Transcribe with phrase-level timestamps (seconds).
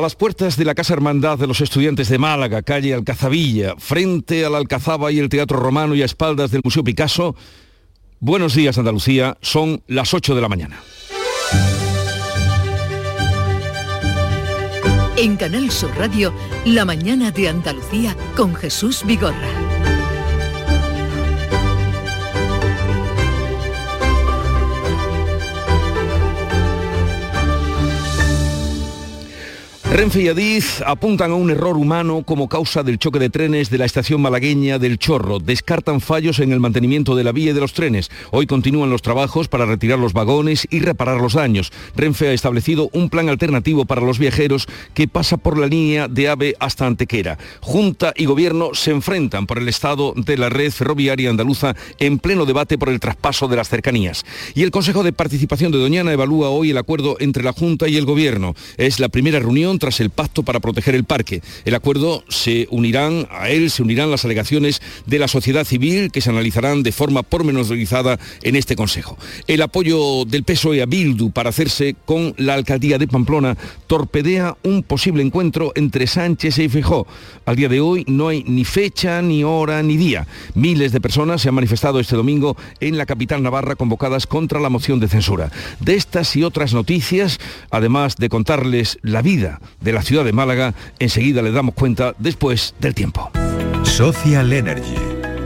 [0.00, 4.46] A las puertas de la Casa Hermandad de los Estudiantes de Málaga, calle Alcazabilla, frente
[4.46, 7.36] a la Alcazaba y el Teatro Romano y a espaldas del Museo Picasso,
[8.18, 10.80] Buenos días Andalucía, son las 8 de la mañana.
[15.18, 16.32] En Canal Sur Radio,
[16.64, 19.69] La mañana de Andalucía con Jesús Vigorra.
[29.92, 33.78] Renfe y Adiz apuntan a un error humano como causa del choque de trenes de
[33.78, 35.40] la estación malagueña del Chorro.
[35.40, 38.08] Descartan fallos en el mantenimiento de la vía y de los trenes.
[38.30, 41.72] Hoy continúan los trabajos para retirar los vagones y reparar los daños.
[41.96, 46.28] Renfe ha establecido un plan alternativo para los viajeros que pasa por la línea de
[46.28, 47.36] AVE hasta Antequera.
[47.60, 52.46] Junta y Gobierno se enfrentan por el estado de la red ferroviaria andaluza en pleno
[52.46, 54.24] debate por el traspaso de las cercanías.
[54.54, 57.96] Y el Consejo de Participación de Doñana evalúa hoy el acuerdo entre la Junta y
[57.96, 58.54] el Gobierno.
[58.76, 61.42] Es la primera reunión tras el pacto para proteger el parque.
[61.64, 66.20] El acuerdo se unirán, a él se unirán las alegaciones de la sociedad civil que
[66.20, 69.18] se analizarán de forma pormenorizada en este Consejo.
[69.48, 73.56] El apoyo del PSOE a Bildu para hacerse con la alcaldía de Pamplona
[73.88, 77.06] torpedea un posible encuentro entre Sánchez y Fijó.
[77.46, 80.26] Al día de hoy no hay ni fecha, ni hora, ni día.
[80.54, 84.68] Miles de personas se han manifestado este domingo en la capital navarra convocadas contra la
[84.68, 85.50] moción de censura.
[85.80, 87.38] De estas y otras noticias,
[87.70, 92.74] además de contarles la vida de la ciudad de Málaga, enseguida le damos cuenta después
[92.80, 93.30] del tiempo.
[93.84, 94.96] Social Energy.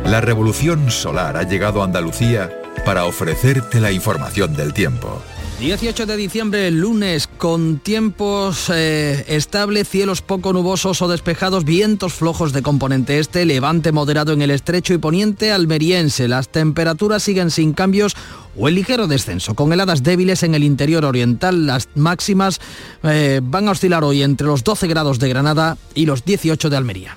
[0.05, 2.50] La revolución solar ha llegado a Andalucía
[2.84, 5.22] para ofrecerte la información del tiempo.
[5.60, 12.52] 18 de diciembre, lunes, con tiempos eh, estables, cielos poco nubosos o despejados, vientos flojos
[12.52, 16.27] de componente este, levante moderado en el estrecho y poniente almeriense.
[16.27, 18.16] Las temperaturas siguen sin cambios
[18.58, 21.66] o el ligero descenso, con heladas débiles en el interior oriental.
[21.66, 22.60] Las máximas
[23.05, 26.77] eh, van a oscilar hoy entre los 12 grados de Granada y los 18 de
[26.77, 27.16] Almería.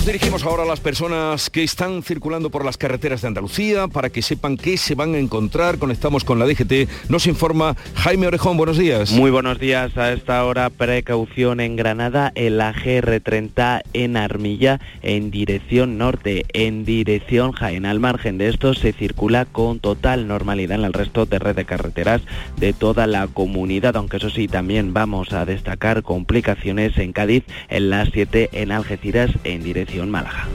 [0.00, 4.08] Nos dirigimos ahora a las personas que están circulando por las carreteras de Andalucía para
[4.08, 5.76] que sepan qué se van a encontrar.
[5.76, 7.10] Conectamos con la DGT.
[7.10, 8.56] Nos informa Jaime Orejón.
[8.56, 9.12] Buenos días.
[9.12, 9.98] Muy buenos días.
[9.98, 16.86] A esta hora precaución en Granada, en la GR30 en Armilla, en dirección norte, en
[16.86, 17.84] dirección Jaén.
[17.84, 21.66] Al margen de esto se circula con total normalidad en el resto de red de
[21.66, 22.22] carreteras
[22.56, 27.90] de toda la comunidad, aunque eso sí, también vamos a destacar complicaciones en Cádiz, en
[27.90, 30.48] las 7 en Algeciras, en dirección Málaga.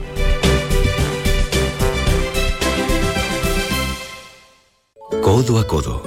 [5.22, 6.02] Codo a codo,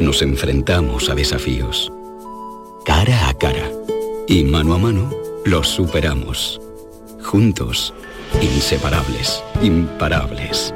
[0.00, 1.92] nos enfrentamos a desafíos.
[2.84, 3.70] Cara a cara
[4.26, 5.10] y mano a mano,
[5.44, 6.60] los superamos.
[7.22, 7.92] Juntos,
[8.40, 10.72] inseparables, imparables.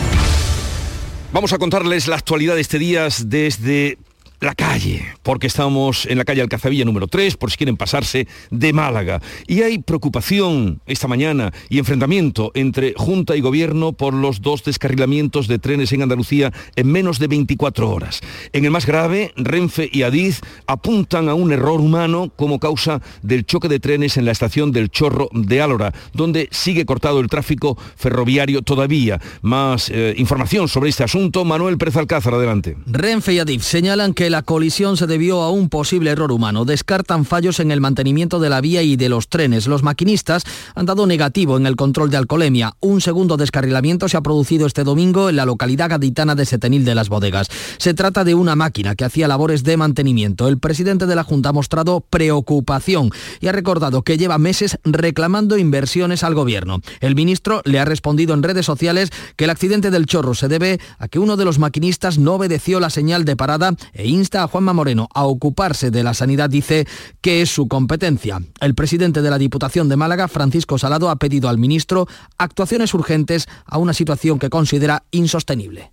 [1.32, 4.00] Vamos a contarles la actualidad de este día desde
[4.40, 8.74] la calle, porque estamos en la calle Alcazabilla número 3, por si quieren pasarse, de
[8.74, 9.22] Málaga.
[9.48, 15.48] Y hay preocupación esta mañana y enfrentamiento entre Junta y Gobierno por los dos descarrilamientos
[15.48, 18.22] de trenes en Andalucía en menos de 24 horas.
[18.54, 23.46] En el más grave, Renfe y Adiz apuntan a un error humano como causa del
[23.46, 27.78] choque de trenes en la estación del Chorro de Álora, donde sigue cortado el tráfico
[27.96, 29.20] ferroviario todavía.
[29.42, 32.78] Más eh, información sobre este asunto, Manuel Pérez Alcázar, adelante.
[32.86, 36.66] Renfe y Adif señalan que la colisión se debió a un posible error humano.
[36.66, 39.68] Descartan fallos en el mantenimiento de la vía y de los trenes.
[39.68, 40.44] Los maquinistas
[40.76, 42.76] han dado negativo en el control de alcoholemia.
[42.80, 46.96] Un segundo descarrilamiento se ha producido este domingo en la localidad gaditana de Setenil de
[46.96, 47.48] las Bodegas.
[47.78, 50.48] Se trata de una máquina que hacía labores de mantenimiento.
[50.48, 55.58] El presidente de la Junta ha mostrado preocupación y ha recordado que lleva meses reclamando
[55.58, 56.82] inversiones al gobierno.
[57.00, 60.80] El ministro le ha respondido en redes sociales que el accidente del chorro se debe
[60.98, 64.48] a que uno de los maquinistas no obedeció la señal de parada e insta a
[64.48, 66.86] Juanma Moreno a ocuparse de la sanidad, dice
[67.22, 68.40] que es su competencia.
[68.62, 72.08] El presidente de la Diputación de Málaga, Francisco Salado, ha pedido al ministro
[72.38, 75.92] actuaciones urgentes a una situación que considera insostenible.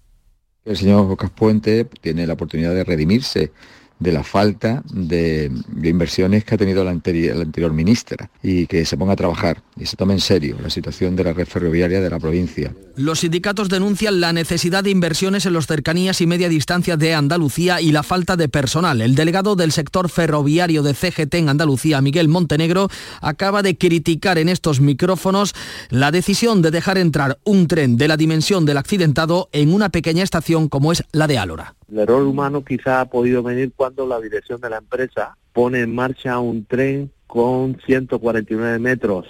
[0.64, 3.52] El señor Caspuente tiene la oportunidad de redimirse
[3.98, 5.50] de la falta de,
[5.82, 9.62] inversiones que ha tenido la anterior, la anterior, ministra y que se ponga a trabajar
[9.78, 12.74] y se tome en serio la situación de la red ferroviaria de la provincia.
[12.96, 17.80] Los sindicatos denuncian la necesidad de inversiones en los cercanías y media distancia de Andalucía
[17.80, 19.00] y la falta de personal.
[19.00, 22.88] El delegado del sector ferroviario de CGT en Andalucía, Miguel Montenegro,
[23.20, 25.54] acaba de criticar en estos micrófonos
[25.90, 30.22] la decisión de dejar entrar un tren de la dimensión del accidentado en una pequeña
[30.22, 31.74] estación como es la de Álora.
[31.90, 35.94] El error humano quizá ha podido venir cuando la dirección de la empresa pone en
[35.94, 39.26] marcha un tren con 149 metros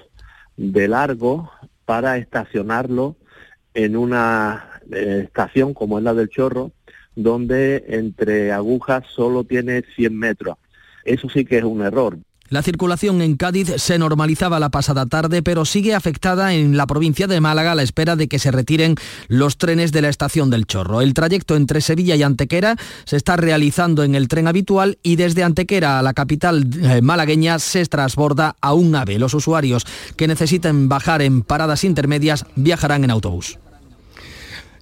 [0.56, 1.50] de largo
[1.84, 3.16] para estacionarlo
[3.74, 6.72] en una eh, estación como es la del Chorro,
[7.14, 10.56] donde entre agujas solo tiene 100 metros.
[11.04, 12.18] Eso sí que es un error.
[12.48, 17.26] La circulación en Cádiz se normalizaba la pasada tarde, pero sigue afectada en la provincia
[17.26, 18.94] de Málaga a la espera de que se retiren
[19.28, 21.00] los trenes de la estación del Chorro.
[21.00, 25.42] El trayecto entre Sevilla y Antequera se está realizando en el tren habitual y desde
[25.42, 29.18] Antequera a la capital eh, malagueña se transborda a un ave.
[29.18, 29.84] Los usuarios
[30.16, 33.58] que necesiten bajar en paradas intermedias viajarán en autobús.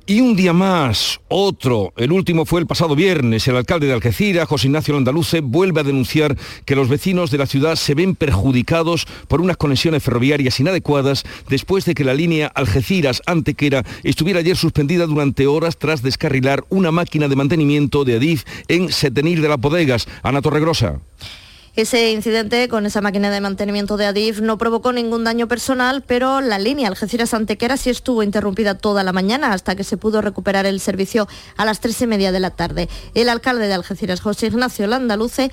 [0.07, 4.47] Y un día más, otro, el último fue el pasado viernes, el alcalde de Algeciras,
[4.47, 6.37] José Ignacio Landaluce, vuelve a denunciar
[6.67, 11.87] que los vecinos de la ciudad se ven perjudicados por unas conexiones ferroviarias inadecuadas después
[11.87, 17.37] de que la línea Algeciras-Antequera estuviera ayer suspendida durante horas tras descarrilar una máquina de
[17.37, 20.07] mantenimiento de Adif en Setenil de las Bodegas.
[20.23, 21.01] Ana Torregrosa.
[21.77, 26.41] Ese incidente con esa máquina de mantenimiento de Adif no provocó ningún daño personal, pero
[26.41, 30.79] la línea Algeciras-Antequera sí estuvo interrumpida toda la mañana hasta que se pudo recuperar el
[30.79, 31.27] servicio
[31.57, 32.89] a las tres y media de la tarde.
[33.15, 35.51] El alcalde de Algeciras, José Ignacio Landaluce,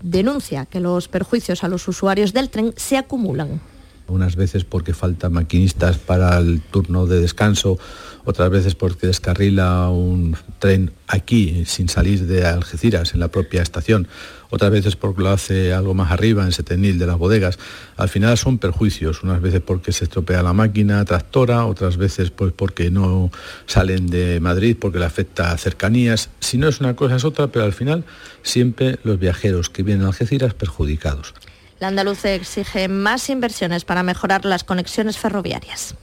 [0.00, 3.60] denuncia que los perjuicios a los usuarios del tren se acumulan.
[4.06, 7.78] Unas veces porque faltan maquinistas para el turno de descanso,
[8.24, 14.08] otras veces porque descarrila un tren aquí sin salir de Algeciras en la propia estación
[14.54, 17.58] otras veces porque lo hace algo más arriba, en Setenil de las bodegas.
[17.96, 22.52] Al final son perjuicios, unas veces porque se estropea la máquina tractora, otras veces pues
[22.52, 23.30] porque no
[23.66, 26.30] salen de Madrid, porque le afecta a cercanías.
[26.38, 28.04] Si no es una cosa es otra, pero al final
[28.42, 31.34] siempre los viajeros que vienen a Algeciras perjudicados.
[31.84, 35.94] La andaluce exige más inversiones para mejorar las conexiones ferroviarias.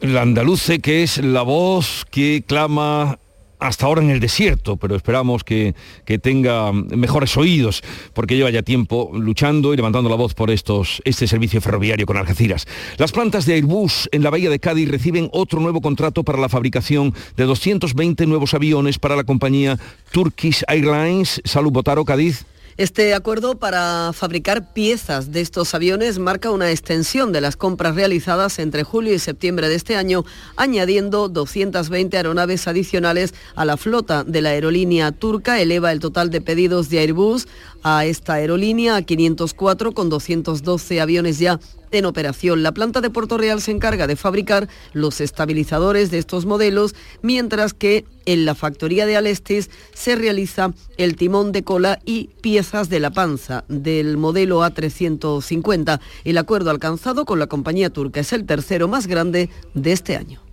[0.00, 3.18] La andaluce que es la voz que clama
[3.58, 5.74] hasta ahora en el desierto, pero esperamos que,
[6.22, 7.82] tenga mejores oídos,
[8.14, 12.16] porque lleva ya tiempo luchando y levantando la voz por estos, este servicio ferroviario con
[12.16, 12.66] Algeciras.
[12.96, 16.48] Las plantas de Airbus en la bahía de Cádiz reciben otro nuevo contrato para la
[16.48, 19.78] fabricación de 220 nuevos aviones para la compañía
[20.10, 21.42] Turkish Airlines.
[21.44, 22.46] Salud Botaro, Cádiz.
[22.78, 28.60] Este acuerdo para fabricar piezas de estos aviones marca una extensión de las compras realizadas
[28.60, 34.42] entre julio y septiembre de este año, añadiendo 220 aeronaves adicionales a la flota de
[34.42, 37.48] la aerolínea turca, eleva el total de pedidos de Airbus
[37.82, 41.58] a esta aerolínea a 504 con 212 aviones ya
[41.92, 42.62] en operación.
[42.62, 47.74] La planta de Puerto Real se encarga de fabricar los estabilizadores de estos modelos, mientras
[47.74, 53.00] que en la factoría de Alestis se realiza el timón de cola y piezas de
[53.00, 56.00] la panza del modelo A350.
[56.24, 60.47] El acuerdo alcanzado con la compañía turca es el tercero más grande de este año.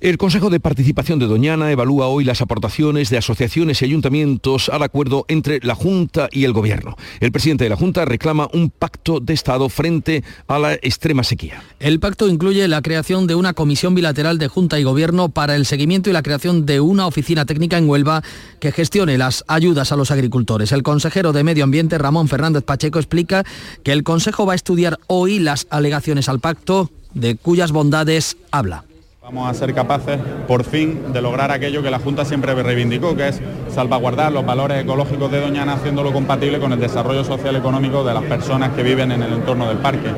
[0.00, 4.84] El Consejo de Participación de Doñana evalúa hoy las aportaciones de asociaciones y ayuntamientos al
[4.84, 6.96] acuerdo entre la Junta y el Gobierno.
[7.18, 11.64] El presidente de la Junta reclama un pacto de Estado frente a la extrema sequía.
[11.80, 15.66] El pacto incluye la creación de una comisión bilateral de Junta y Gobierno para el
[15.66, 18.22] seguimiento y la creación de una oficina técnica en Huelva
[18.60, 20.70] que gestione las ayudas a los agricultores.
[20.70, 23.44] El consejero de Medio Ambiente, Ramón Fernández Pacheco, explica
[23.82, 28.84] que el Consejo va a estudiar hoy las alegaciones al pacto de cuyas bondades habla.
[29.30, 33.28] Vamos a ser capaces, por fin, de lograr aquello que la Junta siempre reivindicó, que
[33.28, 38.14] es salvaguardar los valores ecológicos de Doñana, haciéndolo compatible con el desarrollo social económico de
[38.14, 40.14] las personas que viven en el entorno del parque.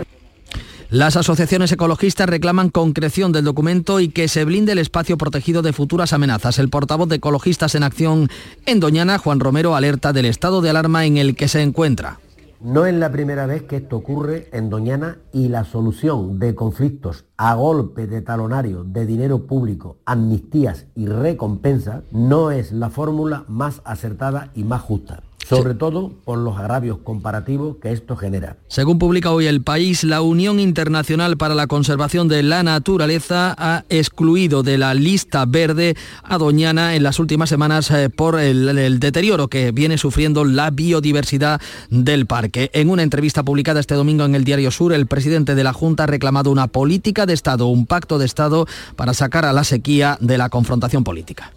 [0.90, 5.72] Las asociaciones ecologistas reclaman concreción del documento y que se blinde el espacio protegido de
[5.72, 6.60] futuras amenazas.
[6.60, 8.28] El portavoz de Ecologistas en Acción
[8.64, 12.20] en Doñana, Juan Romero, alerta del estado de alarma en el que se encuentra.
[12.60, 17.24] No es la primera vez que esto ocurre en Doñana y la solución de conflictos
[17.38, 23.80] a golpe de talonario, de dinero público, amnistías y recompensas no es la fórmula más
[23.84, 28.56] acertada y más justa sobre todo por los agravios comparativos que esto genera.
[28.68, 33.84] Según publica hoy el país, la Unión Internacional para la Conservación de la Naturaleza ha
[33.88, 39.00] excluido de la lista verde a Doñana en las últimas semanas eh, por el, el
[39.00, 42.70] deterioro que viene sufriendo la biodiversidad del parque.
[42.72, 46.04] En una entrevista publicada este domingo en el Diario Sur, el presidente de la Junta
[46.04, 48.66] ha reclamado una política de Estado, un pacto de Estado
[48.96, 51.52] para sacar a la sequía de la confrontación política.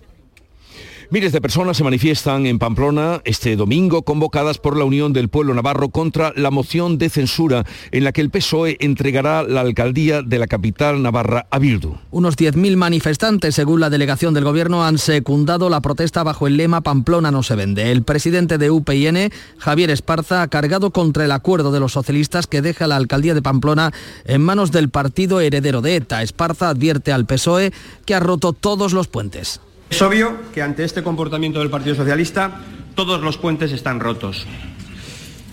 [1.13, 5.53] Miles de personas se manifiestan en Pamplona este domingo convocadas por la Unión del Pueblo
[5.53, 10.39] Navarro contra la moción de censura en la que el PSOE entregará la alcaldía de
[10.39, 11.97] la capital navarra a Bildu.
[12.09, 16.81] Unos 10.000 manifestantes, según la delegación del gobierno, han secundado la protesta bajo el lema
[16.81, 17.91] Pamplona no se vende.
[17.91, 19.29] El presidente de UPN,
[19.59, 23.43] Javier Esparza, ha cargado contra el acuerdo de los socialistas que deja la alcaldía de
[23.43, 23.93] Pamplona
[24.25, 26.23] en manos del partido heredero de ETA.
[26.23, 27.71] Esparza advierte al PSOE
[28.07, 29.61] que ha roto todos los puentes.
[29.93, 32.49] Es obvio que ante este comportamiento del Partido Socialista
[32.95, 34.47] todos los puentes están rotos.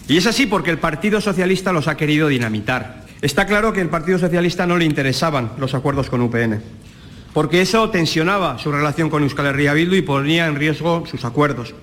[0.09, 3.05] Y es así porque el Partido Socialista los ha querido dinamitar.
[3.21, 6.63] Está claro que al Partido Socialista no le interesaban los acuerdos con UPN,
[7.35, 11.75] porque eso tensionaba su relación con Euskal Herria Bildu y ponía en riesgo sus acuerdos.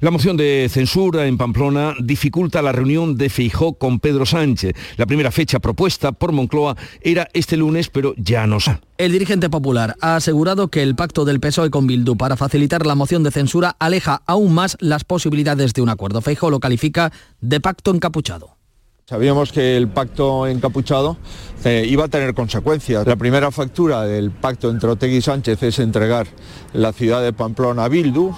[0.00, 4.76] La moción de censura en Pamplona dificulta la reunión de Feijó con Pedro Sánchez.
[4.96, 8.78] La primera fecha propuesta por Moncloa era este lunes, pero ya no se.
[8.96, 12.94] El dirigente popular ha asegurado que el pacto del PSOE con Bildu para facilitar la
[12.94, 16.20] moción de censura aleja aún más las posibilidades de un acuerdo.
[16.20, 18.56] Feijó lo califica de pacto encapuchado.
[19.04, 21.16] Sabíamos que el pacto encapuchado
[21.64, 23.04] eh, iba a tener consecuencias.
[23.04, 26.28] La primera factura del pacto entre Otegi y Sánchez es entregar
[26.72, 28.34] la ciudad de Pamplona a Bildu.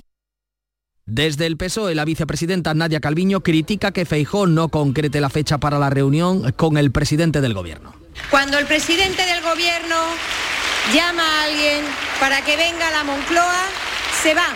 [1.12, 5.76] Desde el PSOE, la vicepresidenta Nadia Calviño critica que Feijó no concrete la fecha para
[5.76, 7.92] la reunión con el presidente del gobierno.
[8.30, 9.96] Cuando el presidente del gobierno
[10.94, 11.84] llama a alguien
[12.20, 13.64] para que venga a la Moncloa,
[14.22, 14.46] se va.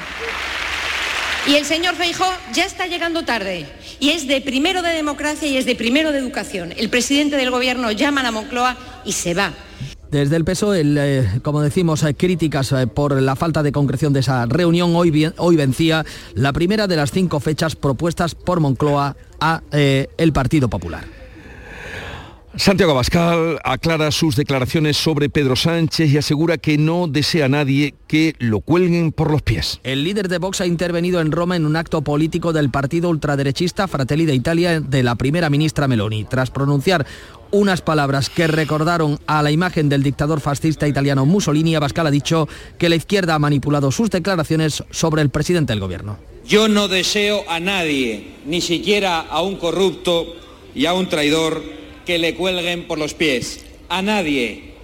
[1.49, 3.67] Y el señor Feijó ya está llegando tarde.
[3.99, 6.73] Y es de primero de democracia y es de primero de educación.
[6.77, 9.53] El presidente del gobierno llama a la Moncloa y se va.
[10.15, 14.21] Desde el PSOE, eh, como decimos, hay críticas eh, por la falta de concreción de
[14.21, 14.95] esa reunión.
[14.95, 20.33] Hoy, hoy vencía la primera de las cinco fechas propuestas por Moncloa a eh, el
[20.33, 21.05] Partido Popular.
[22.57, 27.97] Santiago Abascal aclara sus declaraciones sobre Pedro Sánchez y asegura que no desea a nadie
[28.07, 29.81] que lo cuelguen por los pies.
[29.83, 33.89] El líder de Vox ha intervenido en Roma en un acto político del partido ultraderechista
[33.89, 36.23] Fratelli de Italia de la primera ministra Meloni.
[36.23, 37.05] Tras pronunciar
[37.55, 42.49] unas palabras que recordaron a la imagen del dictador fascista italiano Mussolini, Abascal ha dicho
[42.79, 46.19] que la izquierda ha manipulado sus declaraciones sobre el presidente del gobierno.
[46.45, 50.35] Yo no deseo a nadie, ni siquiera a un corrupto
[50.75, 51.63] y a un traidor,
[52.05, 53.65] que le cuelguen por los pies.
[53.89, 54.75] A nadie.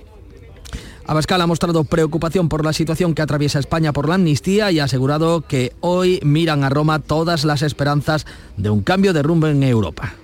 [1.06, 4.84] Abascal ha mostrado preocupación por la situación que atraviesa España por la amnistía y ha
[4.84, 9.64] asegurado que hoy miran a Roma todas las esperanzas de un cambio de rumbo en
[9.64, 10.14] Europa.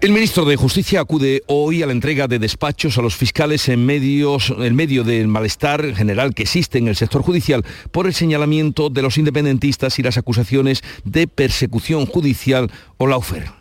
[0.00, 3.84] El ministro de Justicia acude hoy a la entrega de despachos a los fiscales en,
[3.84, 9.02] medios, medio del malestar general que existe en el sector judicial por el señalamiento de
[9.02, 13.57] los independentistas y las acusaciones de persecución judicial o laufer.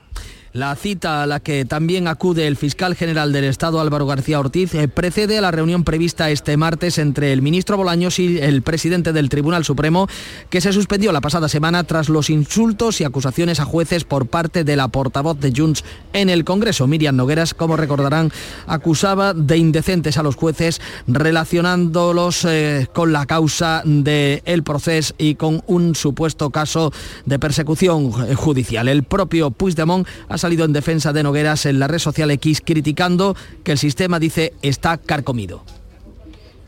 [0.58, 4.74] La cita a la que también acude el fiscal general del Estado Álvaro García Ortiz
[4.74, 9.14] eh, precede a la reunión prevista este martes entre el ministro Bolaños y el presidente
[9.14, 10.08] del Tribunal Supremo,
[10.50, 14.64] que se suspendió la pasada semana tras los insultos y acusaciones a jueces por parte
[14.64, 15.84] de la portavoz de Junts
[16.14, 16.88] en el Congreso.
[16.88, 18.32] Miriam Nogueras, como recordarán,
[18.66, 25.62] acusaba de indecentes a los jueces relacionándolos eh, con la causa del proceso y con
[25.68, 26.92] un supuesto caso
[27.28, 28.88] de persecución eh, judicial.
[28.88, 33.36] El propio Puigdemont ha salido en defensa de Nogueras en la red social X criticando
[33.66, 35.66] que el sistema, dice, está carcomido.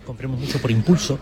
[0.06, 1.18] Compremos mucho por impulso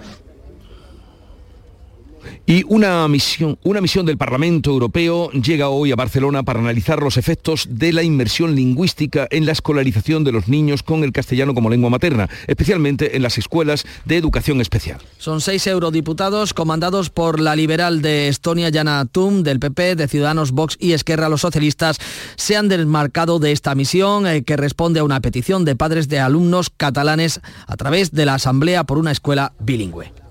[2.45, 7.17] y una misión, una misión del Parlamento Europeo llega hoy a Barcelona para analizar los
[7.17, 11.69] efectos de la inmersión lingüística en la escolarización de los niños con el castellano como
[11.69, 14.99] lengua materna, especialmente en las escuelas de educación especial.
[15.17, 20.51] Son seis eurodiputados comandados por la liberal de Estonia, Yana Tum, del PP, de Ciudadanos,
[20.51, 21.99] Vox y Esquerra, los socialistas,
[22.35, 26.19] se han desmarcado de esta misión eh, que responde a una petición de padres de
[26.19, 30.26] alumnos catalanes a través de la Asamblea por una escuela bilingüe.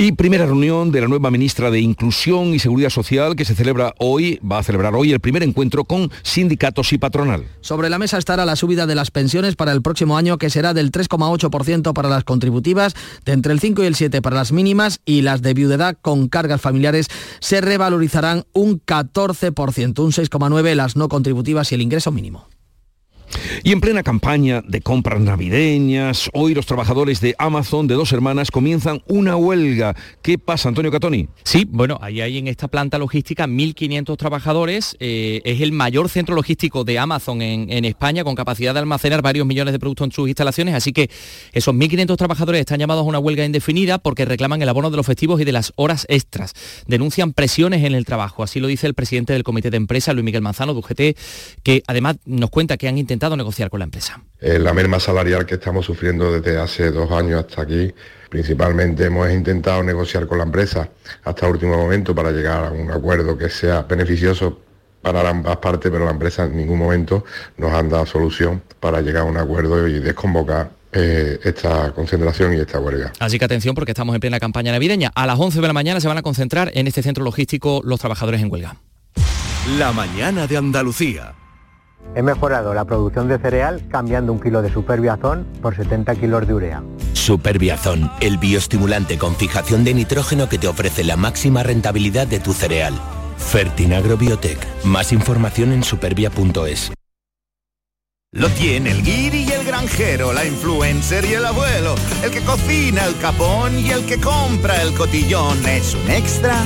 [0.00, 3.94] Y primera reunión de la nueva ministra de Inclusión y Seguridad Social que se celebra
[3.98, 7.48] hoy, va a celebrar hoy el primer encuentro con sindicatos y patronal.
[7.62, 10.72] Sobre la mesa estará la subida de las pensiones para el próximo año que será
[10.72, 15.00] del 3,8% para las contributivas, de entre el 5 y el 7 para las mínimas
[15.04, 17.08] y las de viudedad con cargas familiares
[17.40, 22.46] se revalorizarán un 14%, un 6,9 las no contributivas y el ingreso mínimo.
[23.62, 28.50] Y en plena campaña de compras navideñas, hoy los trabajadores de Amazon de dos hermanas
[28.50, 29.94] comienzan una huelga.
[30.22, 31.28] ¿Qué pasa, Antonio Catoni?
[31.44, 34.96] Sí, bueno, ahí hay en esta planta logística 1.500 trabajadores.
[35.00, 39.22] Eh, es el mayor centro logístico de Amazon en, en, España, con capacidad de almacenar
[39.22, 40.74] varios millones de productos en sus instalaciones.
[40.74, 41.10] Así que
[41.52, 45.06] esos 1.500 trabajadores están llamados a una huelga indefinida porque reclaman el abono de los
[45.06, 46.54] festivos y de las horas extras.
[46.86, 48.42] Denuncian presiones en el trabajo.
[48.42, 51.18] Así lo dice el presidente del Comité de Empresa, Luis Miguel Manzano, de UGT,
[51.62, 54.22] que además nos cuenta que han intentado negociar con la empresa.
[54.40, 57.92] Eh, la merma salarial que estamos sufriendo desde hace dos años hasta aquí,
[58.30, 60.88] principalmente hemos intentado negociar con la empresa
[61.24, 64.60] hasta el último momento para llegar a un acuerdo que sea beneficioso
[65.02, 67.24] para ambas partes, pero la empresa en ningún momento
[67.56, 72.56] nos han dado solución para llegar a un acuerdo y desconvocar eh, esta concentración y
[72.56, 73.12] esta huelga.
[73.18, 75.12] Así que atención porque estamos en plena campaña navideña.
[75.14, 78.00] A las 11 de la mañana se van a concentrar en este centro logístico los
[78.00, 78.76] trabajadores en huelga.
[79.78, 81.34] La mañana de Andalucía.
[82.14, 86.54] He mejorado la producción de cereal cambiando un kilo de superbiazón por 70 kilos de
[86.54, 86.82] urea.
[87.12, 92.52] Superbiazón, el bioestimulante con fijación de nitrógeno que te ofrece la máxima rentabilidad de tu
[92.52, 92.94] cereal.
[93.36, 94.58] Fertinagro Biotech.
[94.84, 96.92] Más información en supervia.es.
[98.32, 103.06] Lo tiene el guiri y el granjero, la influencer y el abuelo, el que cocina
[103.06, 105.64] el capón y el que compra el cotillón.
[105.66, 106.62] Es un extra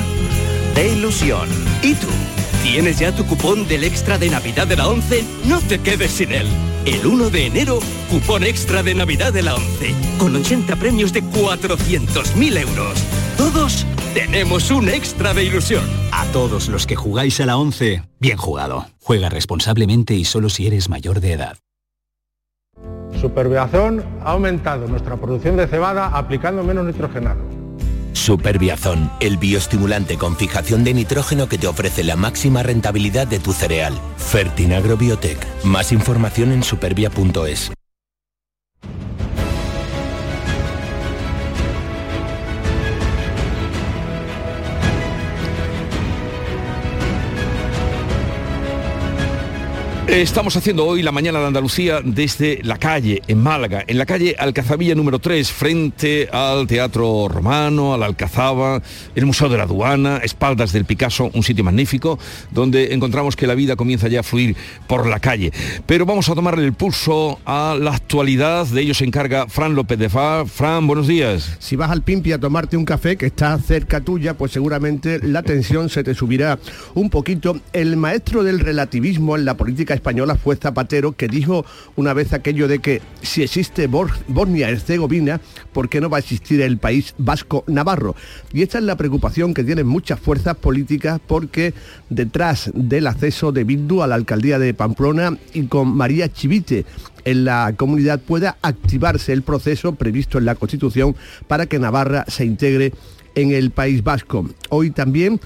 [0.75, 1.49] de ilusión.
[1.83, 2.09] ¿Y tú?
[2.63, 5.25] ¿Tienes ya tu cupón del extra de Navidad de la 11?
[5.47, 6.47] No te quedes sin él.
[6.87, 11.25] El 1 de enero, cupón extra de Navidad de la 11, con 80 premios de
[11.25, 13.05] 400.000 euros.
[13.37, 15.85] Todos tenemos un extra de ilusión.
[16.13, 18.87] A todos los que jugáis a la 11, bien jugado.
[19.03, 21.59] Juega responsablemente y solo si eres mayor de edad.
[23.21, 27.52] Superbiazón ha aumentado nuestra producción de cebada aplicando menos nitrogenado
[28.13, 33.53] Superbiazón, el bioestimulante con fijación de nitrógeno que te ofrece la máxima rentabilidad de tu
[33.53, 33.99] cereal.
[34.17, 35.39] Fertinagro Biotech.
[35.65, 37.73] Más información en supervia.es.
[50.09, 54.35] Estamos haciendo hoy la mañana de Andalucía desde la calle, en Málaga, en la calle
[54.37, 58.83] Alcazabilla número 3, frente al Teatro Romano, a la Alcazaba,
[59.15, 62.19] el Museo de la Aduana, espaldas del Picasso, un sitio magnífico,
[62.51, 64.57] donde encontramos que la vida comienza ya a fluir
[64.89, 65.53] por la calle.
[65.87, 70.01] Pero vamos a tomarle el pulso a la actualidad, de ello se encarga Fran López
[70.01, 70.45] de Fa.
[70.47, 71.57] Fran, buenos días.
[71.61, 75.45] Si vas al Pimpi a tomarte un café que está cerca tuya, pues seguramente la
[75.45, 76.59] tensión se te subirá
[76.95, 77.61] un poquito.
[77.73, 81.65] El maestro del relativismo en la política española fue Zapatero, que dijo
[81.97, 85.41] una vez aquello de que si existe Bosnia-Herzegovina,
[85.73, 88.15] ¿por qué no va a existir el país vasco-navarro?
[88.53, 91.75] Y esta es la preocupación que tienen muchas fuerzas políticas porque
[92.11, 96.85] detrás del acceso de Bildu a la alcaldía de Pamplona y con María Chivite
[97.25, 101.15] en la comunidad pueda activarse el proceso previsto en la Constitución
[101.47, 102.93] para que Navarra se integre
[103.35, 104.49] en el País Vasco.
[104.69, 105.41] Hoy también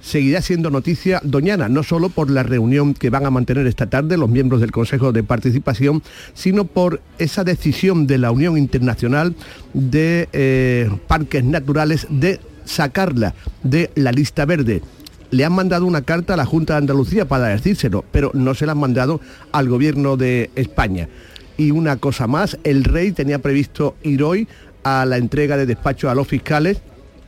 [0.00, 4.16] seguirá siendo noticia Doñana, no solo por la reunión que van a mantener esta tarde
[4.16, 6.02] los miembros del Consejo de Participación,
[6.34, 9.34] sino por esa decisión de la Unión Internacional
[9.74, 14.82] de eh, Parques Naturales de sacarla de la lista verde.
[15.30, 18.66] Le han mandado una carta a la Junta de Andalucía para decírselo, pero no se
[18.66, 19.20] la han mandado
[19.52, 21.08] al Gobierno de España.
[21.56, 24.48] Y una cosa más, el rey tenía previsto ir hoy
[24.82, 26.80] a la entrega de despacho a los fiscales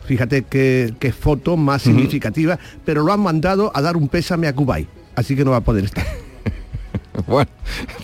[0.06, 4.86] Fíjate qué, foto más significativa, pero lo han mandado a dar un pésame a Kubai,
[5.14, 6.04] así que no va a poder estar.
[7.26, 7.50] Bueno,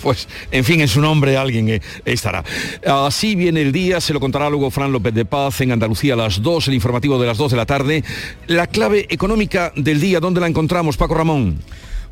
[0.02, 2.44] pues en fin, en su nombre alguien estará.
[2.86, 6.16] Así viene el día, se lo contará luego Fran López de Paz en Andalucía a
[6.16, 8.04] las 2, el informativo de las 2 de la tarde.
[8.46, 11.58] La clave económica del día, ¿dónde la encontramos, Paco Ramón?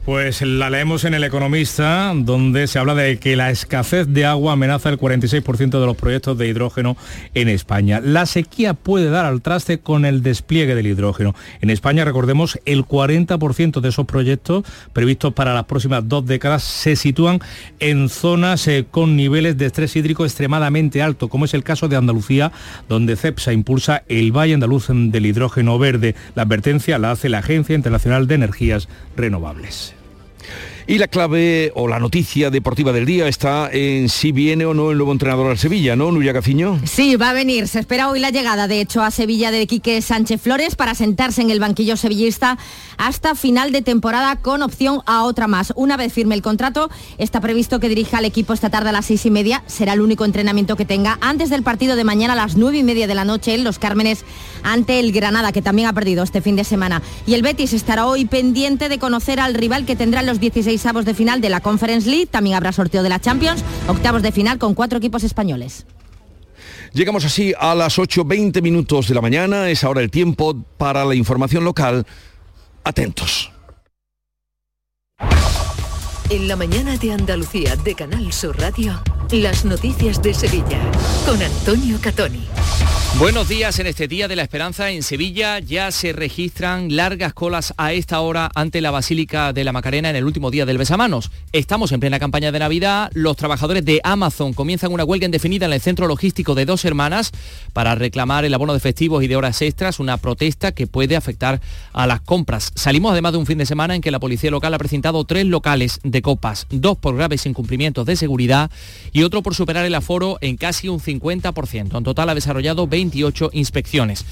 [0.06, 4.52] Pues la leemos en El Economista, donde se habla de que la escasez de agua
[4.52, 6.96] amenaza el 46% de los proyectos de hidrógeno
[7.34, 8.00] en España.
[8.00, 11.34] La sequía puede dar al traste con el despliegue del hidrógeno.
[11.60, 16.94] En España, recordemos, el 40% de esos proyectos previstos para las próximas dos décadas se
[16.94, 17.40] sitúan
[17.80, 21.96] en zonas eh, con niveles de estrés hídrico extremadamente alto, como es el caso de
[21.96, 22.52] Andalucía,
[22.88, 26.14] donde CEPSA impulsa el Valle Andaluz del Hidrógeno Verde.
[26.36, 29.95] La advertencia la hace la Agencia Internacional de Energías Renovables.
[30.88, 34.92] Y la clave o la noticia deportiva del día está en si viene o no
[34.92, 36.78] el nuevo entrenador al Sevilla, ¿no, Nuria Gaciño?
[36.84, 37.66] Sí, va a venir.
[37.66, 41.42] Se espera hoy la llegada, de hecho, a Sevilla de Quique Sánchez Flores para sentarse
[41.42, 42.56] en el banquillo sevillista
[42.98, 45.72] hasta final de temporada con opción a otra más.
[45.74, 49.06] Una vez firme el contrato, está previsto que dirija al equipo esta tarde a las
[49.06, 49.64] seis y media.
[49.66, 52.84] Será el único entrenamiento que tenga antes del partido de mañana a las nueve y
[52.84, 54.24] media de la noche en Los Cármenes
[54.62, 57.02] ante el Granada, que también ha perdido este fin de semana.
[57.26, 61.04] Y el Betis estará hoy pendiente de conocer al rival que tendrá los 16 avos
[61.06, 62.26] de final de la Conference League.
[62.26, 65.86] También habrá sorteo de la Champions, octavos de final con cuatro equipos españoles.
[66.92, 69.70] Llegamos así a las 8.20 minutos de la mañana.
[69.70, 72.06] Es ahora el tiempo para la información local.
[72.84, 73.52] Atentos.
[76.28, 80.80] En la mañana de Andalucía de Canal Sur Radio, las noticias de Sevilla
[81.24, 82.48] con Antonio Catoni.
[83.18, 84.90] Buenos días en este Día de la Esperanza.
[84.90, 89.72] En Sevilla ya se registran largas colas a esta hora ante la Basílica de la
[89.72, 91.30] Macarena en el último día del besamanos.
[91.52, 93.10] Estamos en plena campaña de Navidad.
[93.14, 97.32] Los trabajadores de Amazon comienzan una huelga indefinida en el centro logístico de dos hermanas
[97.72, 101.62] para reclamar el abono de festivos y de horas extras, una protesta que puede afectar
[101.94, 102.70] a las compras.
[102.74, 105.46] Salimos además de un fin de semana en que la policía local ha presentado tres
[105.46, 108.70] locales de copas, dos por graves incumplimientos de seguridad
[109.14, 111.96] y otro por superar el aforo en casi un 50%.
[111.96, 114.24] En total ha desarrollado 20 28 inspecciones.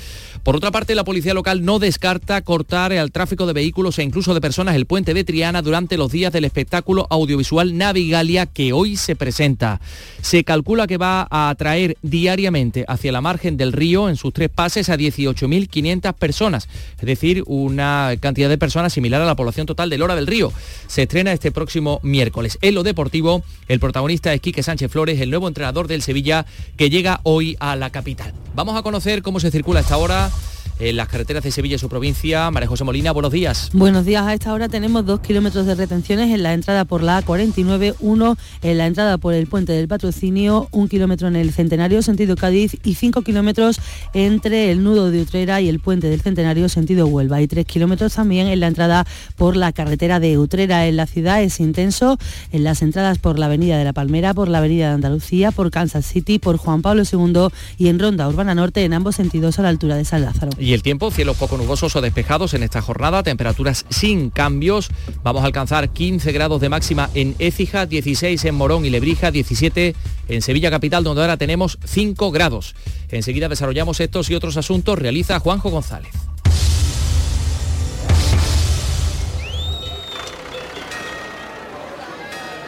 [0.43, 4.35] Por otra parte, la policía local no descarta cortar al tráfico de vehículos e incluso
[4.35, 8.97] de personas el puente de Triana durante los días del espectáculo audiovisual Navigalia que hoy
[8.97, 9.81] se presenta.
[10.21, 14.51] Se calcula que va a atraer diariamente hacia la margen del río en sus tres
[14.51, 19.89] pases a 18.500 personas, es decir, una cantidad de personas similar a la población total
[19.89, 20.53] de Lora del Río.
[20.89, 22.59] Se estrena este próximo miércoles.
[22.61, 26.45] En lo deportivo, el protagonista es Quique Sánchez Flores, el nuevo entrenador del Sevilla
[26.77, 28.35] que llega hoy a la capital.
[28.55, 30.31] Vamos a conocer cómo se circula esta hora
[30.79, 32.51] en las carreteras de Sevilla y su provincia.
[32.51, 33.71] María José Molina, buenos días.
[33.73, 34.27] Buenos días.
[34.27, 38.37] A esta hora tenemos dos kilómetros de retenciones en la entrada por la A49, uno
[38.63, 42.77] en la entrada por el puente del patrocinio, un kilómetro en el Centenario sentido Cádiz
[42.83, 43.81] y cinco kilómetros
[44.15, 48.15] entre el nudo de Utrera y el puente del Centenario sentido Huelva y tres kilómetros
[48.15, 49.07] también en la entrada
[49.37, 51.43] por la carretera de Utrera en la ciudad.
[51.43, 52.19] Es intenso
[52.53, 55.71] en las entradas por la avenida de la Palmera, por la avenida de Andalucía, por
[55.71, 59.63] Kansas City, por Juan Pablo II y en Ronda Urbana Norte en ambos sentidos a
[59.63, 60.51] la altura de San Lázaro.
[60.65, 64.89] Y el tiempo, cielos poco nubosos o despejados en esta jornada, temperaturas sin cambios.
[65.23, 69.95] Vamos a alcanzar 15 grados de máxima en Écija, 16 en Morón y Lebrija, 17
[70.27, 72.75] en Sevilla Capital, donde ahora tenemos 5 grados.
[73.11, 76.13] Enseguida desarrollamos estos y otros asuntos, realiza Juanjo González.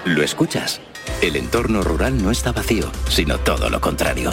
[0.04, 0.82] ¿Lo escuchas?
[1.22, 4.32] El entorno rural no está vacío, sino todo lo contrario.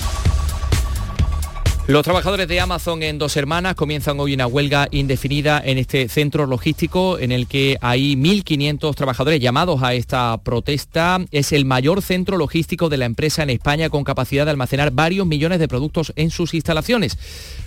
[1.87, 6.45] Los trabajadores de Amazon en Dos Hermanas comienzan hoy una huelga indefinida en este centro
[6.45, 11.19] logístico en el que hay 1.500 trabajadores llamados a esta protesta.
[11.31, 15.25] Es el mayor centro logístico de la empresa en España con capacidad de almacenar varios
[15.25, 17.17] millones de productos en sus instalaciones.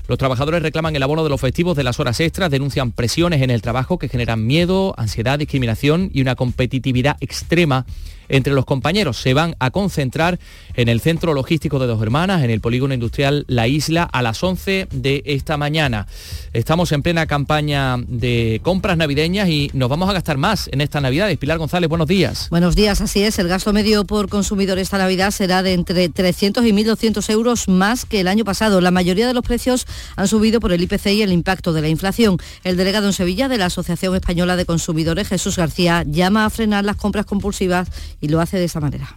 [0.06, 3.50] Los trabajadores reclaman el abono de los festivos de las horas extras, denuncian presiones en
[3.50, 7.86] el trabajo que generan miedo, ansiedad, discriminación y una competitividad extrema
[8.28, 9.18] entre los compañeros.
[9.18, 10.38] Se van a concentrar
[10.74, 14.42] en el centro logístico de Dos Hermanas, en el polígono industrial La Isla, a las
[14.42, 16.06] 11 de esta mañana.
[16.52, 21.00] Estamos en plena campaña de compras navideñas y nos vamos a gastar más en esta
[21.00, 21.34] Navidad.
[21.38, 22.48] Pilar González, buenos días.
[22.50, 23.38] Buenos días, así es.
[23.38, 28.04] El gasto medio por consumidor esta Navidad será de entre 300 y 1.200 euros más
[28.04, 28.80] que el año pasado.
[28.80, 31.88] La mayoría de los precios han subido por el IPC y el impacto de la
[31.88, 32.38] inflación.
[32.62, 36.84] El delegado en Sevilla de la Asociación Española de Consumidores, Jesús García, llama a frenar
[36.84, 37.88] las compras compulsivas
[38.20, 39.16] y lo hace de esa manera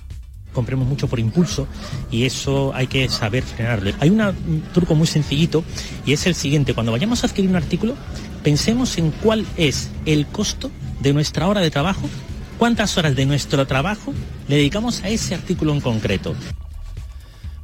[0.57, 1.67] compremos mucho por impulso
[2.09, 3.91] y eso hay que saber frenarlo.
[3.99, 5.63] Hay un truco muy sencillito
[6.03, 7.93] y es el siguiente, cuando vayamos a adquirir un artículo,
[8.41, 12.09] pensemos en cuál es el costo de nuestra hora de trabajo,
[12.57, 14.15] cuántas horas de nuestro trabajo
[14.47, 16.33] le dedicamos a ese artículo en concreto.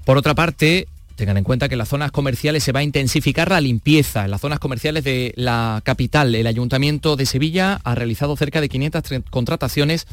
[0.06, 3.50] Por otra parte, Tengan en cuenta que en las zonas comerciales se va a intensificar
[3.50, 4.26] la limpieza.
[4.26, 8.70] En las zonas comerciales de la capital, el Ayuntamiento de Sevilla ha realizado cerca de
[8.70, 10.08] 500 contrataciones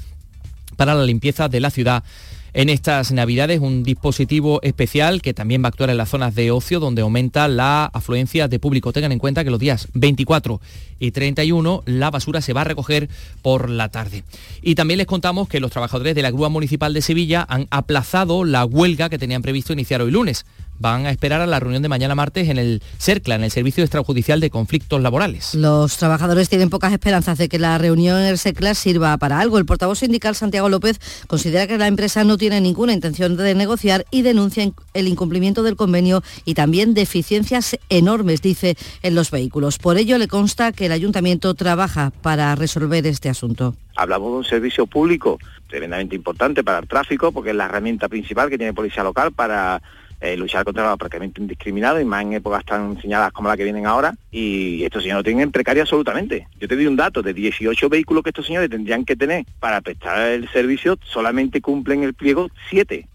[0.77, 2.05] para la limpieza de la ciudad
[2.53, 6.51] en estas navidades un dispositivo especial que también va a actuar en las zonas de
[6.51, 8.93] ocio donde aumenta la afluencia de público.
[8.93, 10.61] Tengan en cuenta que los días 24
[10.99, 13.09] y 31 la basura se va a recoger
[13.43, 14.25] por la tarde.
[14.63, 18.45] Y también les contamos que los trabajadores de la Grúa Municipal de Sevilla han aplazado
[18.45, 20.45] la huelga que tenían previsto iniciar hoy lunes
[20.81, 23.85] van a esperar a la reunión de mañana martes en el CERCLA, en el Servicio
[23.85, 25.55] Extrajudicial de Conflictos Laborales.
[25.55, 29.59] Los trabajadores tienen pocas esperanzas de que la reunión en el CERCLA sirva para algo.
[29.59, 34.07] El portavoz sindical Santiago López considera que la empresa no tiene ninguna intención de negociar
[34.11, 39.79] y denuncia el incumplimiento del convenio y también deficiencias enormes, dice, en los vehículos.
[39.79, 43.75] Por ello le consta que el ayuntamiento trabaja para resolver este asunto.
[43.97, 45.39] Hablamos de un servicio público
[45.69, 49.83] tremendamente importante para el tráfico porque es la herramienta principal que tiene Policía Local para
[50.21, 53.65] eh, luchar contra el aparcamiento indiscriminado y más en épocas tan señaladas como la que
[53.65, 56.47] vienen ahora y estos señores lo tienen precario absolutamente.
[56.59, 59.81] Yo te doy un dato de 18 vehículos que estos señores tendrían que tener para
[59.81, 63.07] prestar el servicio, solamente cumplen el pliego 7.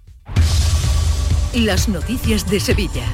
[1.54, 3.06] Las noticias de Sevilla.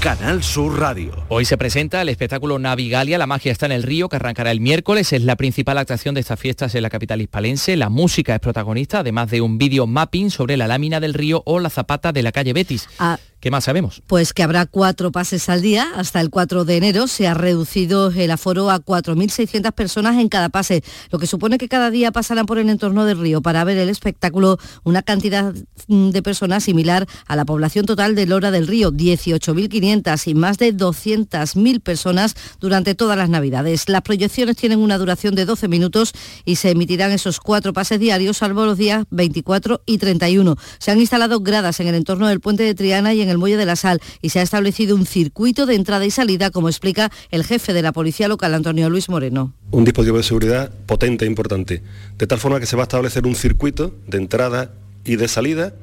[0.00, 1.10] Canal Sur Radio.
[1.28, 4.60] Hoy se presenta el espectáculo Navigalia, la magia está en el río, que arrancará el
[4.60, 5.12] miércoles.
[5.12, 7.76] Es la principal atracción de estas fiestas en la capital hispalense.
[7.76, 11.58] La música es protagonista, además de un video mapping sobre la lámina del río o
[11.58, 12.88] la zapata de la calle Betis.
[13.00, 14.02] Ah, ¿Qué más sabemos?
[14.08, 15.86] Pues que habrá cuatro pases al día.
[15.94, 20.48] Hasta el 4 de enero se ha reducido el aforo a 4.600 personas en cada
[20.48, 23.78] pase, lo que supone que cada día pasarán por el entorno del río para ver
[23.78, 25.54] el espectáculo una cantidad
[25.86, 30.58] mm, de personas similar a la población total de Lora del Río, 18.500 y más
[30.58, 33.88] de 200.000 personas durante todas las Navidades.
[33.88, 36.12] Las proyecciones tienen una duración de 12 minutos
[36.44, 40.56] y se emitirán esos cuatro pases diarios, salvo los días 24 y 31.
[40.78, 43.56] Se han instalado gradas en el entorno del puente de Triana y en el muelle
[43.56, 47.10] de la Sal y se ha establecido un circuito de entrada y salida, como explica
[47.30, 49.54] el jefe de la policía local, Antonio Luis Moreno.
[49.70, 51.82] Un dispositivo de seguridad potente e importante,
[52.16, 54.72] de tal forma que se va a establecer un circuito de entrada
[55.04, 55.74] y de salida.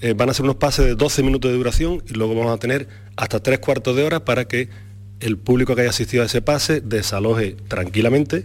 [0.00, 2.58] Eh, van a ser unos pases de 12 minutos de duración y luego vamos a
[2.58, 4.68] tener hasta tres cuartos de hora para que
[5.20, 8.44] el público que haya asistido a ese pase desaloje tranquilamente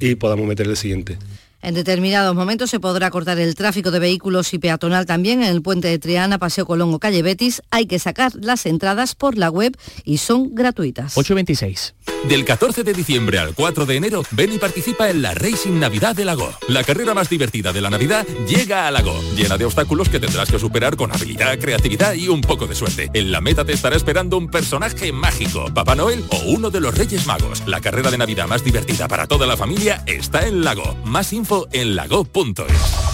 [0.00, 1.18] y podamos meter el siguiente.
[1.60, 5.60] En determinados momentos se podrá cortar el tráfico de vehículos y peatonal también en el
[5.60, 7.62] puente de Triana, Paseo Colón o Calle Betis.
[7.70, 11.18] Hay que sacar las entradas por la web y son gratuitas.
[11.18, 11.94] 826.
[12.28, 16.14] Del 14 de diciembre al 4 de enero, ven y participa en la Racing Navidad
[16.14, 16.48] de Lago.
[16.68, 20.50] La carrera más divertida de la Navidad llega a Lago, llena de obstáculos que tendrás
[20.50, 23.10] que superar con habilidad, creatividad y un poco de suerte.
[23.14, 26.96] En la meta te estará esperando un personaje mágico, Papá Noel o uno de los
[26.96, 27.62] Reyes Magos.
[27.66, 30.96] La carrera de Navidad más divertida para toda la familia está en Lago.
[31.04, 33.08] Más info en lago.es.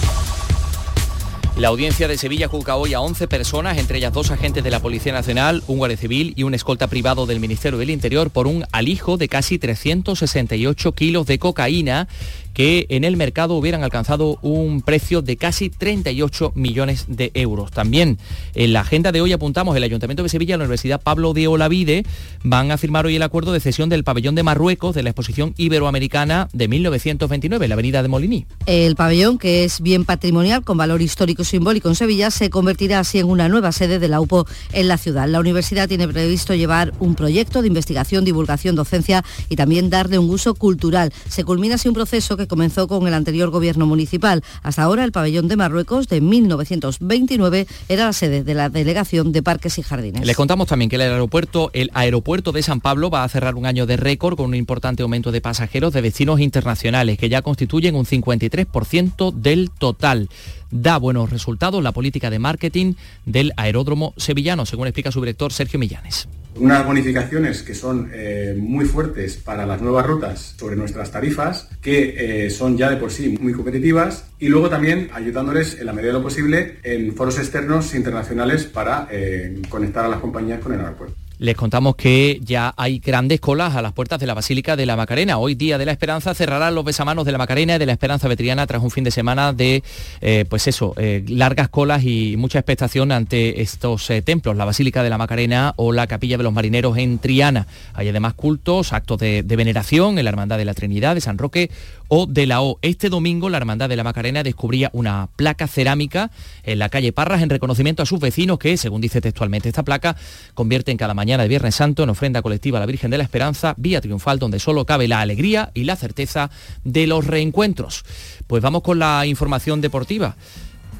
[1.57, 4.81] La audiencia de Sevilla juzga hoy a 11 personas, entre ellas dos agentes de la
[4.81, 8.65] Policía Nacional, un guardia civil y un escolta privado del Ministerio del Interior por un
[8.73, 12.09] alijo de casi 368 kilos de cocaína
[12.55, 17.69] que en el mercado hubieran alcanzado un precio de casi 38 millones de euros.
[17.69, 18.17] También
[18.55, 21.47] en la agenda de hoy apuntamos el Ayuntamiento de Sevilla y la Universidad Pablo de
[21.47, 22.05] Olavide
[22.43, 25.53] van a firmar hoy el acuerdo de cesión del pabellón de Marruecos de la exposición
[25.57, 28.45] iberoamericana de 1929, la avenida de Moliní.
[28.65, 33.19] El pabellón, que es bien patrimonial con valor histórico simbólico en Sevilla, se convertirá así
[33.19, 35.27] en una nueva sede de la UPO en la ciudad.
[35.27, 40.29] La universidad tiene previsto llevar un proyecto de investigación, divulgación, docencia y también darle un
[40.29, 41.11] uso cultural.
[41.27, 44.43] Se culmina así un proceso comenzó con el anterior gobierno municipal.
[44.63, 49.43] Hasta ahora el pabellón de Marruecos de 1929 era la sede de la Delegación de
[49.43, 50.25] Parques y Jardines.
[50.25, 53.65] Les contamos también que el aeropuerto, el aeropuerto de San Pablo va a cerrar un
[53.65, 57.95] año de récord con un importante aumento de pasajeros de destinos internacionales que ya constituyen
[57.95, 60.29] un 53% del total
[60.71, 62.93] da buenos resultados la política de marketing
[63.25, 66.27] del aeródromo sevillano, según explica su director Sergio Millanes.
[66.57, 72.45] Unas bonificaciones que son eh, muy fuertes para las nuevas rutas sobre nuestras tarifas, que
[72.45, 76.13] eh, son ya de por sí muy competitivas, y luego también ayudándoles en la medida
[76.13, 80.79] de lo posible en foros externos internacionales para eh, conectar a las compañías con el
[80.79, 81.24] aeropuerto.
[81.37, 84.95] Les contamos que ya hay grandes colas a las puertas de la Basílica de la
[84.95, 85.37] Macarena.
[85.37, 88.29] Hoy, Día de la Esperanza, cerrarán los besamanos de la Macarena y de la Esperanza
[88.29, 89.83] Vetriana tras un fin de semana de,
[90.21, 95.03] eh, pues eso, eh, largas colas y mucha expectación ante estos eh, templos, la Basílica
[95.03, 97.67] de la Macarena o la Capilla de los Marineros en Triana.
[97.93, 101.37] Hay además cultos, actos de, de veneración en la Hermandad de la Trinidad, de San
[101.37, 101.69] Roque
[102.07, 102.79] o de la O.
[102.81, 106.31] Este domingo la Hermandad de la Macarena descubría una placa cerámica
[106.63, 110.15] en la calle Parras en reconocimiento a sus vecinos que, según dice textualmente esta placa,
[110.53, 113.23] convierte en cada mañana de Viernes Santo en ofrenda colectiva a la Virgen de la
[113.23, 116.51] Esperanza, vía triunfal donde solo cabe la alegría y la certeza
[116.83, 118.05] de los reencuentros.
[118.45, 120.35] Pues vamos con la información deportiva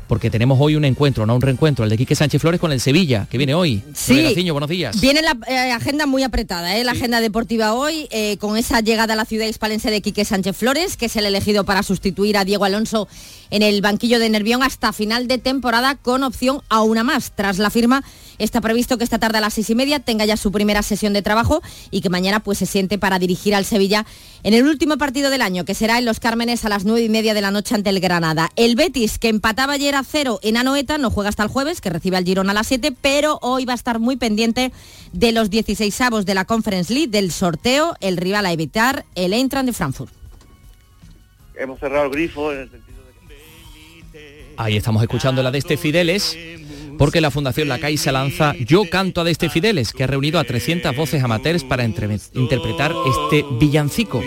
[0.08, 2.80] porque tenemos hoy un encuentro, no un reencuentro, el de Quique Sánchez Flores con el
[2.80, 3.82] Sevilla, que viene hoy.
[3.94, 4.22] Sí.
[4.22, 5.00] Gaciño, buenos días.
[5.02, 6.84] Viene la eh, agenda muy apretada, ¿eh?
[6.84, 10.56] la agenda deportiva hoy, eh, con esa llegada a la ciudad hispalense de Quique Sánchez
[10.56, 13.08] Flores, que es el elegido para sustituir a Diego Alonso
[13.50, 17.32] en el banquillo de Nervión hasta final de temporada, con opción a una más.
[17.36, 18.04] Tras la firma,
[18.40, 21.14] está previsto que esta tarde a las seis y media tenga ya su primera sesión
[21.14, 24.06] de trabajo y que mañana pues se siente para dirigir al Sevilla
[24.44, 27.10] en el último partido del año, que será en Los Cármenes a las nueve y
[27.10, 28.50] media de la noche ante el Granada.
[28.56, 31.90] El Betis, que empataba ayer a cero en Anoeta no juega hasta el jueves, que
[31.90, 34.72] recibe al Girona a las 7, pero hoy va a estar muy pendiente
[35.14, 39.34] de los 16 avos de la Conference League, del sorteo, el rival a evitar, el
[39.34, 40.14] Eintracht de Frankfurt.
[41.56, 42.96] Hemos cerrado el grifo en el sentido
[44.58, 46.38] Ahí estamos escuchando la de este Fideles,
[46.98, 50.44] porque la Fundación La Caixa lanza Yo canto a este Fideles, que ha reunido a
[50.44, 54.22] 300 voces amateurs para interpretar este villancico.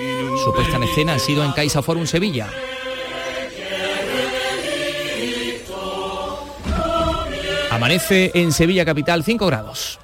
[0.45, 2.49] Su puesta en escena ha sido en Caixa Forum Sevilla.
[7.71, 9.99] Amanece en Sevilla Capital 5 grados.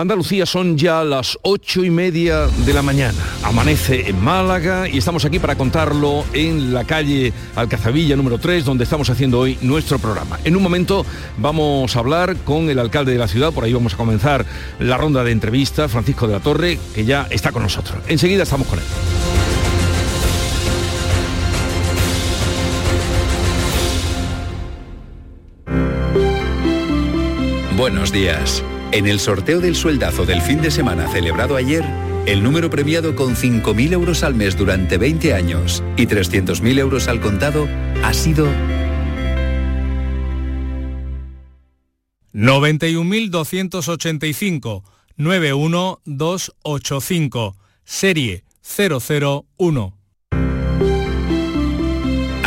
[0.00, 3.18] Andalucía son ya las ocho y media de la mañana.
[3.42, 8.84] Amanece en Málaga y estamos aquí para contarlo en la calle Alcazabilla número 3, donde
[8.84, 10.40] estamos haciendo hoy nuestro programa.
[10.44, 11.04] En un momento
[11.36, 14.46] vamos a hablar con el alcalde de la ciudad, por ahí vamos a comenzar
[14.78, 17.98] la ronda de entrevistas, Francisco de la Torre, que ya está con nosotros.
[18.08, 18.84] Enseguida estamos con él.
[27.76, 28.62] Buenos días.
[28.92, 31.84] En el sorteo del sueldazo del fin de semana celebrado ayer,
[32.26, 37.20] el número premiado con 5.000 euros al mes durante 20 años y 300.000 euros al
[37.20, 37.68] contado
[38.02, 38.48] ha sido
[42.34, 44.82] 91.285
[45.16, 48.42] 91285 serie
[48.76, 49.99] 001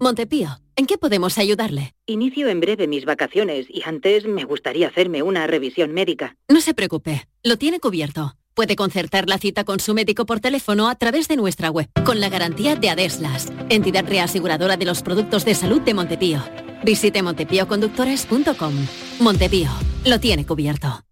[0.00, 1.94] Montepío, ¿en qué podemos ayudarle?
[2.06, 6.36] Inicio en breve mis vacaciones y antes me gustaría hacerme una revisión médica.
[6.48, 8.36] No se preocupe, lo tiene cubierto.
[8.54, 12.20] Puede concertar la cita con su médico por teléfono a través de nuestra web, con
[12.20, 16.42] la garantía de Adeslas, entidad reaseguradora de los productos de salud de Montepío.
[16.84, 18.74] Visite montepíoconductores.com.
[19.20, 19.70] Montepío,
[20.04, 21.04] lo tiene cubierto.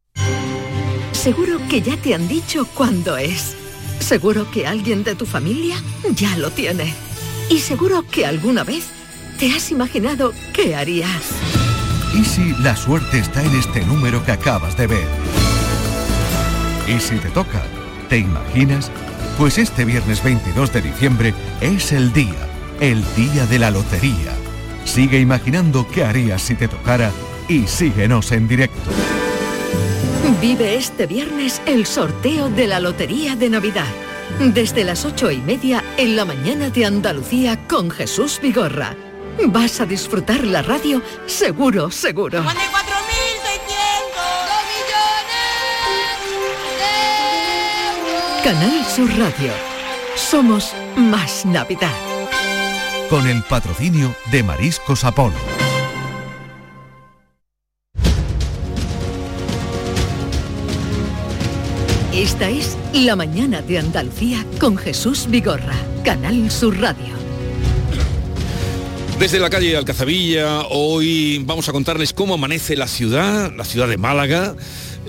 [1.12, 3.56] Seguro que ya te han dicho cuándo es.
[3.98, 5.76] Seguro que alguien de tu familia
[6.14, 6.94] ya lo tiene.
[7.48, 8.86] Y seguro que alguna vez
[9.38, 11.30] te has imaginado qué harías.
[12.14, 15.06] ¿Y si la suerte está en este número que acabas de ver?
[16.88, 17.62] ¿Y si te toca?
[18.08, 18.90] ¿Te imaginas?
[19.38, 22.48] Pues este viernes 22 de diciembre es el día,
[22.80, 24.34] el día de la lotería.
[24.84, 27.12] Sigue imaginando qué harías si te tocara
[27.48, 28.90] y síguenos en directo.
[30.40, 33.86] Vive este viernes el sorteo de la Lotería de Navidad.
[34.38, 38.94] Desde las ocho y media en la mañana de Andalucía con Jesús Vigorra.
[39.46, 42.44] Vas a disfrutar la radio seguro, seguro.
[48.44, 49.52] Canal Sur Radio.
[50.14, 51.90] Somos más Navidad.
[53.08, 55.34] Con el patrocinio de Mariscos Apolo.
[62.12, 65.74] Esta es La mañana de Andalucía con Jesús Vigorra.
[66.02, 67.14] Canal Sur Radio.
[69.18, 73.98] Desde la calle Alcazabilla, hoy vamos a contarles cómo amanece la ciudad, la ciudad de
[73.98, 74.56] Málaga,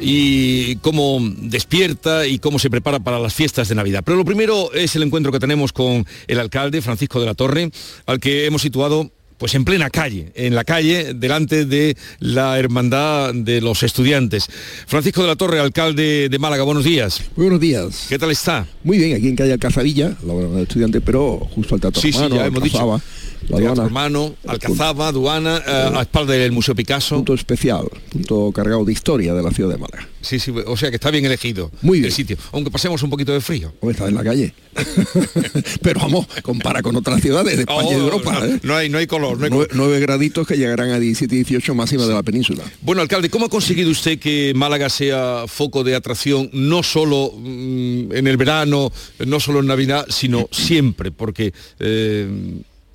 [0.01, 4.03] y cómo despierta y cómo se prepara para las fiestas de Navidad.
[4.05, 7.71] Pero lo primero es el encuentro que tenemos con el alcalde, Francisco de la Torre,
[8.05, 13.33] al que hemos situado pues en plena calle, en la calle, delante de la Hermandad
[13.33, 14.47] de los Estudiantes.
[14.87, 17.21] Francisco de la Torre, alcalde de Málaga, buenos días.
[17.35, 18.07] Buenos días.
[18.09, 18.67] ¿Qué tal está?
[18.83, 22.11] Muy bien, aquí en calle Alcazabilla, la Hermandad de Estudiantes, pero justo al Teatro Sí,
[22.11, 23.01] sí, ya hemos dicho.
[23.49, 23.83] La aduana.
[23.83, 27.15] Hermano, Alcazaba, aduana, eh, a espalda del Museo Picasso.
[27.15, 30.07] Punto especial, punto cargado de historia de la ciudad de Málaga.
[30.21, 32.07] Sí, sí, o sea que está bien elegido Muy bien.
[32.07, 33.73] el sitio, aunque pasemos un poquito de frío.
[33.79, 34.53] Hombre, está en la calle.
[35.81, 38.39] pero vamos, compara con otras ciudades de España y de Oh, Europa.
[38.39, 38.59] no, ¿eh?
[38.63, 39.69] no hay, no hay color, no hay color.
[39.73, 42.63] Nueve graditos que llegarán a 17 y 18 máxima de la península.
[42.81, 48.11] Bueno, alcalde, ¿cómo ha conseguido usted que Málaga sea foco de atracción no solo mm,
[48.11, 48.91] en el verano,
[49.25, 51.11] no solo en Navidad, sino siempre?
[51.11, 52.27] Porque eh,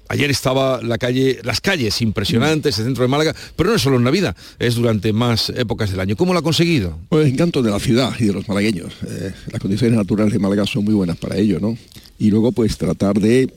[0.09, 3.97] Ayer estaba la calle, las calles impresionantes, el centro de Málaga, pero no es solo
[3.97, 6.17] en Navidad, es durante más épocas del año.
[6.17, 6.99] ¿Cómo lo ha conseguido?
[7.09, 8.93] Pues encanto de la ciudad y de los malagueños.
[9.07, 11.79] Eh, las condiciones naturales de Málaga son muy buenas para ello, ¿no?
[12.19, 13.51] Y luego pues tratar de eh,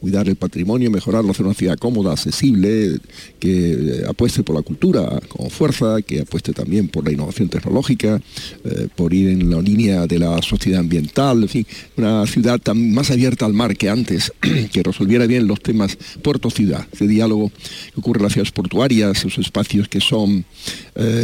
[0.00, 2.98] cuidar el patrimonio, mejorarlo, hacer una ciudad cómoda, accesible,
[3.38, 8.20] que eh, apueste por la cultura con fuerza, que apueste también por la innovación tecnológica,
[8.64, 13.10] eh, por ir en la línea de la sociedad ambiental, en fin, una ciudad más
[13.10, 14.32] abierta al mar que antes,
[14.72, 17.50] que resolviera bien los temas puerto-ciudad, ese diálogo
[17.92, 20.44] que ocurre en las ciudades portuarias, esos espacios que son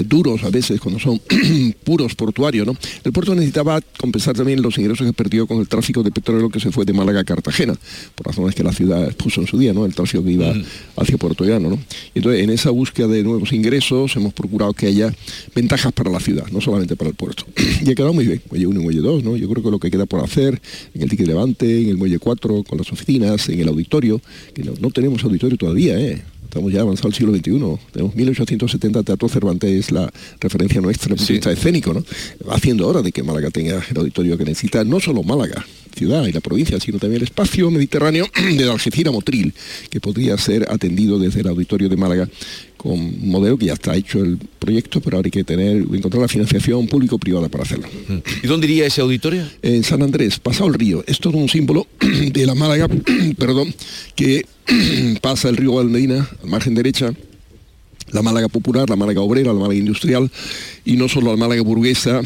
[0.06, 1.18] duros a veces cuando son
[1.84, 2.76] puros portuarios, ¿no?
[3.04, 6.60] El puerto necesitaba compensar también los ingresos que perdió con el tráfico de petróleo que
[6.60, 7.74] se fue de Málaga a Cartagena,
[8.14, 9.86] por razones que la ciudad puso en su día, ¿no?
[9.86, 10.52] El tráfico que iba
[10.96, 11.78] hacia Puerto Llano, ¿no?
[12.14, 15.14] entonces, en esa búsqueda de nuevos ingresos hemos procurado que haya
[15.54, 17.44] ventajas para la ciudad, no solamente para el puerto.
[17.84, 19.36] y ha quedado muy bien, muelle 1 y muelle 2, ¿no?
[19.36, 20.60] Yo creo que lo que queda por hacer
[20.94, 24.20] en el Ticket Levante, en el muelle 4, con las oficinas, en el auditorio,
[24.54, 26.22] que no, tenemos auditorio todavía, ¿eh?
[26.44, 27.92] estamos ya avanzados al siglo XXI.
[27.92, 32.04] Tenemos 1870 Teatro Cervantes, es la referencia nuestra el escénico, ¿no?
[32.50, 35.64] Haciendo hora de que Málaga tenga el auditorio que necesita, no solo Málaga,
[35.94, 38.26] ciudad y la provincia, sino también el espacio mediterráneo
[38.56, 39.54] de la Algeciras Motril,
[39.90, 42.28] que podría ser atendido desde el auditorio de Málaga
[42.76, 46.20] con un modelo que ya está hecho el proyecto, pero ahora hay que tener, encontrar
[46.20, 47.86] la financiación público-privada para hacerlo.
[48.42, 49.44] ¿Y dónde iría ese auditorio?
[49.62, 51.04] En San Andrés, pasado el río.
[51.06, 52.88] Es todo un símbolo de la Málaga,
[53.38, 53.72] perdón,
[54.16, 54.44] que
[55.20, 57.12] pasa el río Valmedina, al margen derecha,
[58.12, 60.30] la Málaga popular, la Málaga obrera, la Málaga industrial
[60.84, 62.20] y no solo la Málaga burguesa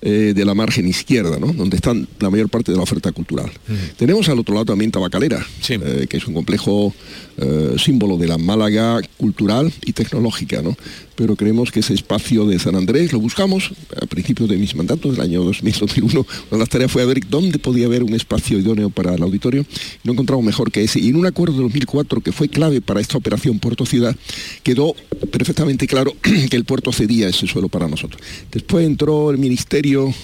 [0.00, 1.52] eh, de la margen izquierda, ¿no?
[1.52, 3.50] donde están la mayor parte de la oferta cultural.
[3.96, 6.94] Tenemos al otro lado también Tabacalera, eh, que es un complejo
[7.38, 10.76] eh, símbolo de la Málaga cultural y tecnológica, ¿no?
[11.14, 13.70] pero creemos que ese espacio de San Andrés lo buscamos
[14.00, 17.20] a principios de mis mandatos, del año 2000-2001, una de las tareas fue a ver
[17.28, 19.64] dónde podía haber un espacio idóneo para el auditorio,
[20.04, 21.00] no encontramos mejor que ese.
[21.00, 24.16] Y en un acuerdo de 2004 que fue clave para esta operación Puerto Ciudad,
[24.62, 24.94] quedó
[25.32, 26.14] perfectamente claro
[26.50, 28.22] que el puerto cedía ese suelo para nosotros.
[28.52, 30.14] Después entró el Ministerio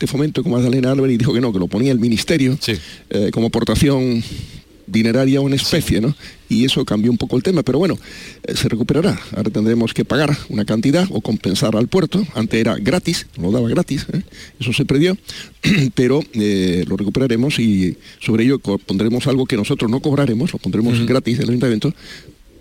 [0.00, 2.58] de Fomento con Magdalena Álvarez y dijo que no, que lo ponía el Ministerio
[3.10, 4.24] eh, como aportación
[4.86, 6.14] dineraria o en especie, ¿no?
[6.48, 7.98] Y eso cambió un poco el tema, pero bueno,
[8.44, 9.18] eh, se recuperará.
[9.34, 12.24] Ahora tendremos que pagar una cantidad o compensar al puerto.
[12.34, 14.22] Antes era gratis, lo daba gratis, ¿eh?
[14.60, 15.16] eso se perdió,
[15.94, 21.04] pero eh, lo recuperaremos y sobre ello pondremos algo que nosotros no cobraremos, lo pondremos
[21.06, 21.94] gratis en el ayuntamiento,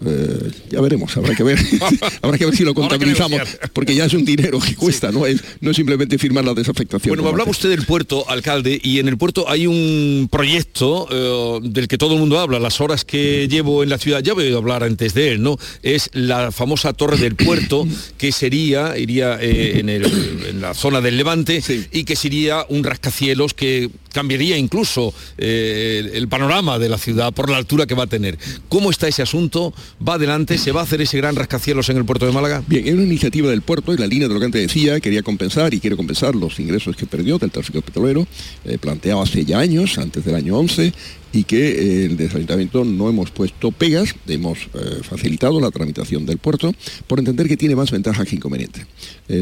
[0.05, 1.59] eh, ya veremos, habrá que ver,
[2.21, 3.41] habrá que ver si lo contabilizamos,
[3.73, 7.15] porque ya es un dinero que cuesta, no, es, no es simplemente firmar la desafectación.
[7.15, 11.87] Bueno, hablaba usted del puerto, alcalde, y en el puerto hay un proyecto eh, del
[11.87, 14.57] que todo el mundo habla, las horas que llevo en la ciudad, ya he oído
[14.57, 15.57] hablar antes de él, ¿no?
[15.81, 17.87] Es la famosa torre del puerto,
[18.17, 23.89] que sería, iría eh, en, la zona del Levante, y que sería un rascacielos que
[24.13, 28.37] cambiaría incluso el panorama de la ciudad por la altura que va a tener.
[28.69, 29.73] ¿Cómo está ese asunto?
[30.07, 32.63] va adelante, se va a hacer ese gran rascacielos en el puerto de Málaga.
[32.67, 35.23] Bien, es una iniciativa del puerto y la línea de lo que antes decía, quería
[35.23, 38.27] compensar y quiere compensar los ingresos que perdió del tráfico petrolero,
[38.65, 40.93] eh, planteado hace ya años, antes del año 11,
[41.33, 46.25] y que eh, desde el ayuntamiento no hemos puesto pegas, hemos eh, facilitado la tramitación
[46.25, 46.73] del puerto
[47.07, 48.85] por entender que tiene más ventajas que inconvenientes.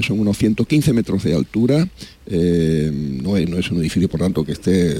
[0.02, 1.88] son unos 115 metros de altura,
[2.28, 4.98] no es, no, es, un edificio por tanto que esté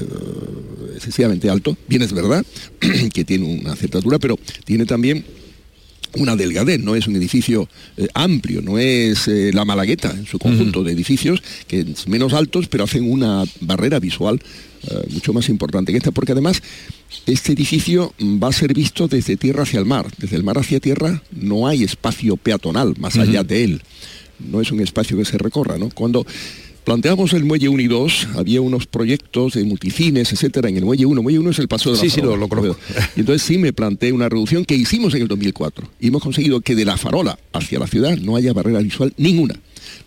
[0.94, 2.44] excesivamente alto, bien es verdad
[3.12, 5.24] que tiene una cierta altura, pero tiene también
[6.16, 10.38] una delgadez, no es un edificio eh, amplio, no es eh, la Malagueta en su
[10.38, 14.40] conjunto de edificios, que es menos altos, pero hacen una barrera visual
[14.88, 16.62] eh, mucho más importante que esta, porque además
[17.26, 20.06] este edificio va a ser visto desde tierra hacia el mar.
[20.18, 23.82] Desde el mar hacia tierra no hay espacio peatonal más allá de él.
[24.38, 25.88] No es un espacio que se recorra, ¿no?
[25.90, 26.26] Cuando
[26.84, 31.06] Planteamos el muelle 1 y 2, había unos proyectos de multicines, etcétera, en el muelle
[31.06, 31.22] 1.
[31.22, 32.76] Muelle 1 es el paso de la Sí, sí, lo, lo conozco.
[33.16, 35.88] Y entonces sí me planteé una reducción que hicimos en el 2004.
[36.00, 39.54] Y hemos conseguido que de la farola hacia la ciudad no haya barrera visual ninguna.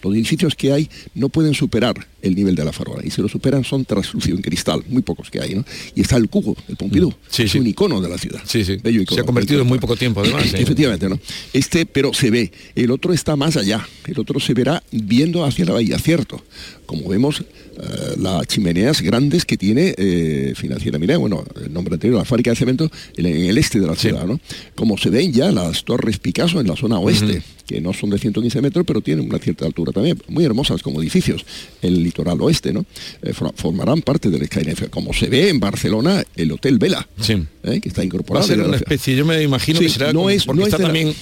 [0.04, 3.28] Los edificios que hay no pueden superar el nivel de la farola y si lo
[3.28, 5.64] superan son translúcidos en cristal, muy pocos que hay, ¿no?
[5.94, 7.42] Y está el cubo, el Pompidou, mm.
[7.42, 8.42] es un icono de la ciudad.
[8.46, 8.78] Sí, sí.
[9.10, 10.46] Se ha convertido en muy poco tiempo además.
[10.54, 10.62] ¿eh?
[10.62, 11.20] Efectivamente, ¿no?
[11.54, 12.52] Este, pero se ve.
[12.76, 13.88] El otro está más allá.
[14.06, 16.44] El otro se verá viendo hacia la bahía, cierto.
[16.86, 22.20] Como vemos, eh, las chimeneas grandes que tiene eh, financiera mira bueno, el nombre anterior,
[22.20, 24.40] la fábrica de cemento en, el este de la ciudad, ¿no?
[24.76, 28.18] Como se ven ya las torres Picasso en la zona oeste que no son de
[28.18, 31.46] 115 metros, pero tienen una cierta altura también, muy hermosas como edificios,
[31.82, 32.86] el litoral oeste, ¿no?
[33.22, 37.08] Eh, formarán parte del Skynet, como se ve en Barcelona, el Hotel Vela,
[37.64, 37.80] ¿eh?
[37.82, 38.48] que está incorporado.
[38.48, 41.14] Va a ser una especie, yo me imagino que será no es, no está también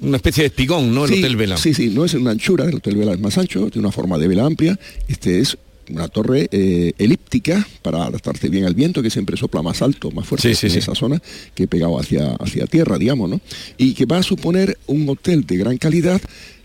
[0.00, 1.04] una especie de espigón, ¿no?
[1.04, 1.56] El Hotel Vela.
[1.56, 4.18] Sí, sí, no es una anchura, el Hotel Vela es más ancho, tiene una forma
[4.18, 5.56] de vela amplia, este es
[5.90, 10.26] una torre eh, elíptica para adaptarse bien al viento, que siempre sopla más alto, más
[10.26, 11.20] fuerte en esa zona,
[11.54, 13.40] que pegado hacia, hacia tierra, digamos, ¿no?
[13.76, 16.20] Y que va a suponer un hotel de gran calidad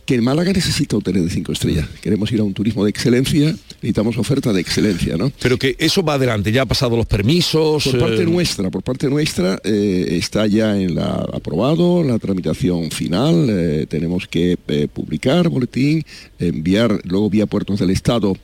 [0.05, 1.87] que en Málaga necesita hoteles de cinco estrellas.
[2.01, 5.31] Queremos ir a un turismo de excelencia, necesitamos oferta de excelencia, ¿no?
[5.41, 7.85] Pero que eso va adelante, ya ha pasado los permisos.
[7.85, 12.91] Por parte eh, nuestra, por parte nuestra eh, está ya en la aprobado la tramitación
[12.91, 13.47] final.
[13.49, 14.57] eh, tenemos que
[14.93, 16.03] publicar boletín,
[16.39, 18.35] enviar luego vía puertos del Estado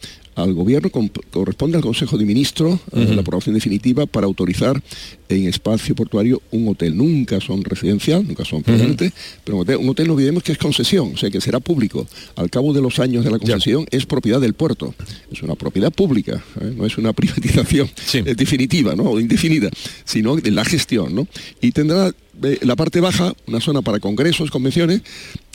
[0.41, 0.89] al gobierno
[1.31, 4.81] corresponde al Consejo de Ministros eh, la aprobación definitiva para autorizar
[5.27, 6.95] en espacio portuario un hotel.
[6.95, 9.13] Nunca son residencial, nunca son permanentes,
[9.43, 12.07] pero un hotel, un hotel no olvidemos que es concesión, o sea que será público.
[12.35, 14.93] Al cabo de los años de la concesión es propiedad del puerto,
[15.31, 16.73] es una propiedad pública, ¿eh?
[16.75, 19.03] no es una privatización eh, definitiva ¿no?
[19.03, 19.69] o indefinida,
[20.05, 21.15] sino de la gestión.
[21.15, 21.27] ¿no?
[21.61, 22.11] Y tendrá
[22.43, 25.01] eh, la parte baja, una zona para congresos, convenciones,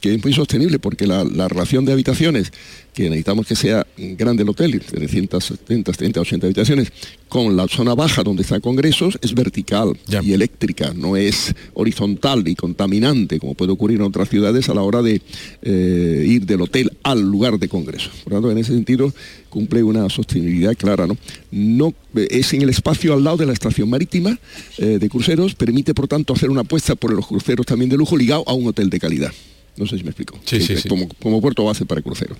[0.05, 2.53] que es muy sostenible porque la, la relación de habitaciones,
[2.93, 6.93] que necesitamos que sea grande el hotel, 370, 30, 80 habitaciones,
[7.27, 12.55] con la zona baja donde están congresos, es vertical y eléctrica, no es horizontal y
[12.55, 15.23] contaminante, como puede ocurrir en otras ciudades a la hora de
[15.63, 18.11] eh, ir del hotel al lugar de congreso.
[18.25, 19.11] Por lo tanto, en ese sentido,
[19.49, 21.07] cumple una sostenibilidad clara.
[21.07, 21.17] ¿no?
[21.51, 24.39] No, eh, es en el espacio al lado de la estación marítima
[24.77, 28.19] eh, de cruceros, permite por tanto hacer una apuesta por los cruceros también de lujo
[28.19, 29.33] ligado a un hotel de calidad.
[29.77, 30.39] No sé si me explico.
[30.45, 30.89] Sí, sí, sí.
[30.89, 32.39] Como, como puerto base para cruceros.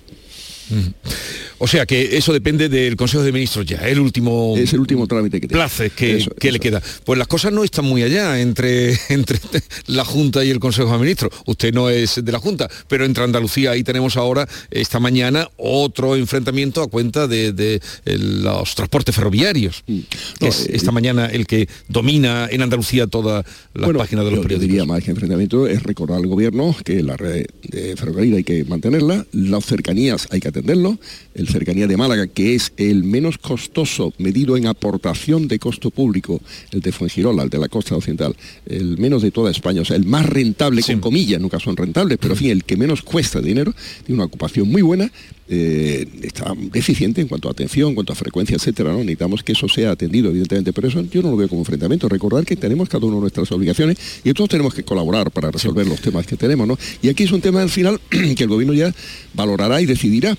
[1.57, 4.55] O sea que eso depende del Consejo de Ministros ya, el último...
[4.57, 6.81] Es el último trámite que Place que, que le queda.
[7.05, 9.39] Pues las cosas no están muy allá entre, entre
[9.87, 11.31] la Junta y el Consejo de Ministros.
[11.45, 16.15] Usted no es de la Junta, pero entre Andalucía ahí tenemos ahora, esta mañana, otro
[16.17, 19.83] enfrentamiento a cuenta de, de, eh, los transportes ferroviarios.
[19.87, 19.99] Mm.
[20.41, 24.41] es esta mañana el que domina en Andalucía toda la Bueno, página de los yo-
[24.41, 24.67] yo periódicos.
[24.69, 28.65] diría más que enfrentamiento es recordar al gobierno que la red de ferrocarril hay que
[28.65, 30.97] mantenerla, las cercanías hay que atenderlo,
[31.33, 36.41] el cercanía de Málaga, que es el menos costoso medido en aportación de costo público,
[36.71, 38.35] el de Fuengirola, el de la costa occidental,
[38.65, 42.17] el menos de toda España, o sea, el más rentable, con comillas, nunca son rentables,
[42.19, 43.73] pero en fin, el que menos cuesta dinero,
[44.05, 45.11] tiene una ocupación muy buena,
[45.47, 48.99] eh, está deficiente en cuanto a atención, en cuanto a frecuencia, etcétera, ¿no?
[48.99, 52.09] Necesitamos que eso sea atendido, evidentemente, pero eso yo no lo veo como enfrentamiento.
[52.09, 56.01] Recordar que tenemos cada uno nuestras obligaciones y todos tenemos que colaborar para resolver los
[56.01, 56.77] temas que tenemos, ¿no?
[57.01, 58.93] Y aquí es un tema al final que el gobierno ya
[59.33, 60.35] valorará y decidirá.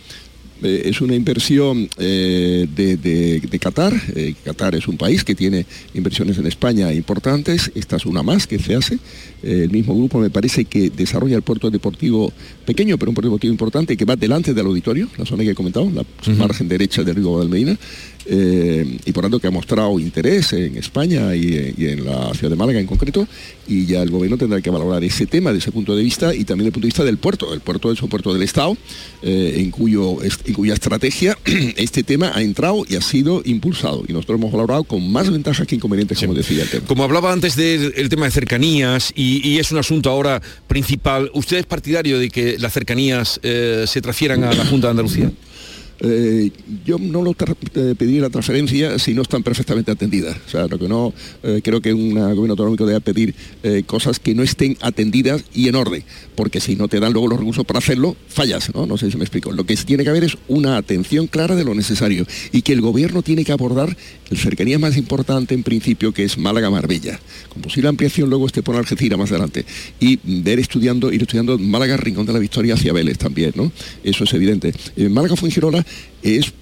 [0.62, 3.92] Eh, es una inversión eh, de, de- de Qatar.
[4.14, 7.70] Eh, Qatar es un país que tiene inversiones en España importantes.
[7.74, 8.98] Esta es una más que se hace.
[9.42, 12.32] El mismo grupo me parece que desarrolla el puerto deportivo
[12.64, 15.54] pequeño, pero un puerto deportivo importante que va delante del auditorio, la zona que he
[15.54, 16.04] comentado, la
[16.34, 17.78] margen derecha del río Guadalmedina.
[18.28, 22.50] Eh, y por tanto que ha mostrado interés en España y, y en la ciudad
[22.50, 23.26] de Málaga en concreto.
[23.68, 26.44] Y ya el gobierno tendrá que valorar ese tema desde ese punto de vista y
[26.44, 27.54] también desde el punto de vista del puerto.
[27.54, 28.76] El puerto es un puerto del Estado,
[29.22, 31.36] eh, en, cuyo, en cuya estrategia
[31.76, 34.04] este tema ha entrado y ha sido impulsado.
[34.08, 36.86] Y nosotros hemos valorado con más ventajas que inconvenientes, como decía el tema.
[36.86, 41.30] Como hablaba antes del el tema de cercanías y, y es un asunto ahora principal,
[41.34, 45.30] ¿usted es partidario de que las cercanías eh, se transfieran a la Junta de Andalucía?
[46.00, 46.50] Eh,
[46.84, 50.36] yo no lo pediría la transferencia si no están perfectamente atendidas.
[50.46, 54.18] O sea, lo que no eh, creo que un gobierno autonómico debe pedir eh, cosas
[54.18, 56.02] que no estén atendidas y en orden,
[56.34, 58.86] porque si no te dan luego los recursos para hacerlo, fallas, ¿no?
[58.86, 59.52] No sé si me explico.
[59.52, 62.80] Lo que tiene que haber es una atención clara de lo necesario y que el
[62.80, 63.96] gobierno tiene que abordar
[64.30, 67.18] el cercanía más importante en principio, que es Málaga-Marbella,
[67.48, 69.64] con posible ampliación luego este por Algeciras más adelante,
[70.00, 73.70] y ver estudiando, ir estudiando Málaga-Rincón de la Victoria hacia Vélez también, ¿no?
[74.02, 74.72] Eso es evidente.
[74.96, 75.84] Eh, Málaga-Fuengirola
[76.22, 76.52] es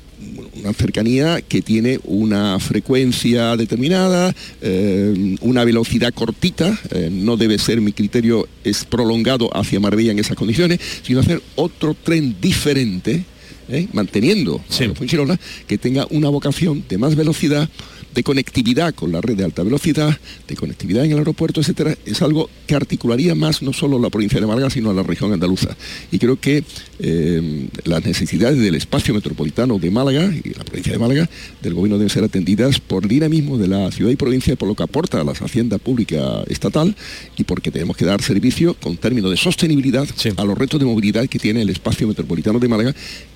[0.60, 7.80] una cercanía que tiene una frecuencia determinada, eh, una velocidad cortita, eh, no debe ser,
[7.80, 13.24] mi criterio es prolongado hacia Marbella en esas condiciones, sino hacer otro tren diferente,
[13.68, 13.88] ¿eh?
[13.92, 17.68] manteniendo a Fuengirola, que tenga una vocación de más velocidad,
[18.14, 22.22] de conectividad con la red de alta velocidad, de conectividad en el aeropuerto, etcétera, es
[22.22, 25.76] algo que articularía más no solo la provincia de Málaga, sino a la región andaluza.
[26.12, 26.62] Y creo que
[27.00, 31.28] eh, las necesidades del espacio metropolitano de Málaga y la provincia de Málaga
[31.60, 34.74] del gobierno deben ser atendidas por el dinamismo de la ciudad y provincia, por lo
[34.74, 36.94] que aporta a la hacienda pública estatal
[37.36, 40.06] y porque tenemos que dar servicio con términos de sostenibilidad
[40.36, 42.94] a los retos de movilidad que tiene el espacio metropolitano de Málaga,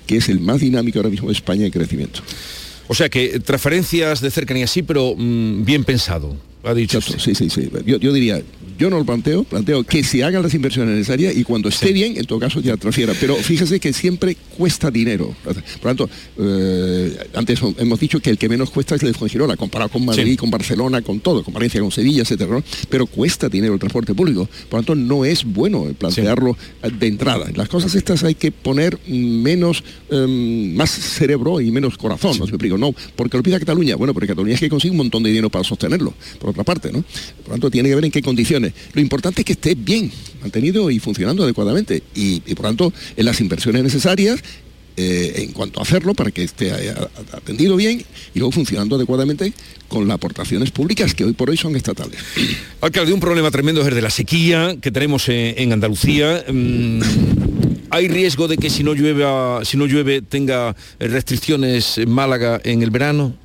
[0.09, 2.21] que es el más dinámico ahora mismo de España en crecimiento.
[2.87, 6.35] O sea que transferencias de cercanía sí, pero mm, bien pensado.
[6.63, 7.69] Ha dicho Sí, sí, sí.
[7.85, 8.41] Yo, yo diría,
[8.79, 12.17] yo no lo planteo, planteo que se hagan las inversiones necesarias y cuando esté bien,
[12.17, 13.13] en todo caso ya transfiera.
[13.19, 15.35] Pero fíjese que siempre cuesta dinero.
[15.43, 19.13] Por lo tanto, eh, antes hemos dicho que el que menos cuesta es el de
[19.17, 22.51] Fuengirola, comparado con Madrid, con Barcelona, con todo, con Valencia, con Sevilla, etcétera.
[22.51, 22.63] ¿no?
[22.89, 24.47] Pero cuesta dinero el transporte público.
[24.69, 27.47] Por lo tanto, no es bueno plantearlo de entrada.
[27.55, 32.77] Las cosas estas hay que poner menos, em, más cerebro y menos corazón, no explico.
[32.77, 33.97] No, porque lo pide Cataluña.
[33.97, 36.93] Bueno, porque Cataluña es que consigue un montón de dinero para sostenerlo, por otra parte,
[36.93, 37.03] ¿no?
[37.43, 38.68] Por lo tanto, tiene que ver en qué condiciones.
[38.93, 40.11] Lo importante es que esté bien
[40.41, 42.03] mantenido y funcionando adecuadamente.
[42.15, 44.41] Y, y por tanto, en las inversiones necesarias
[45.01, 46.73] eh, en cuanto a hacerlo para que esté
[47.31, 48.03] atendido bien
[48.35, 49.53] y luego funcionando adecuadamente
[49.87, 52.19] con las aportaciones públicas que hoy por hoy son estatales.
[52.81, 56.43] Alcalde, un problema tremendo es el de la sequía que tenemos en, en Andalucía.
[56.51, 56.99] Mm,
[57.91, 59.23] ¿Hay riesgo de que si no llueve,
[59.63, 63.37] si no llueve tenga restricciones Málaga en el verano?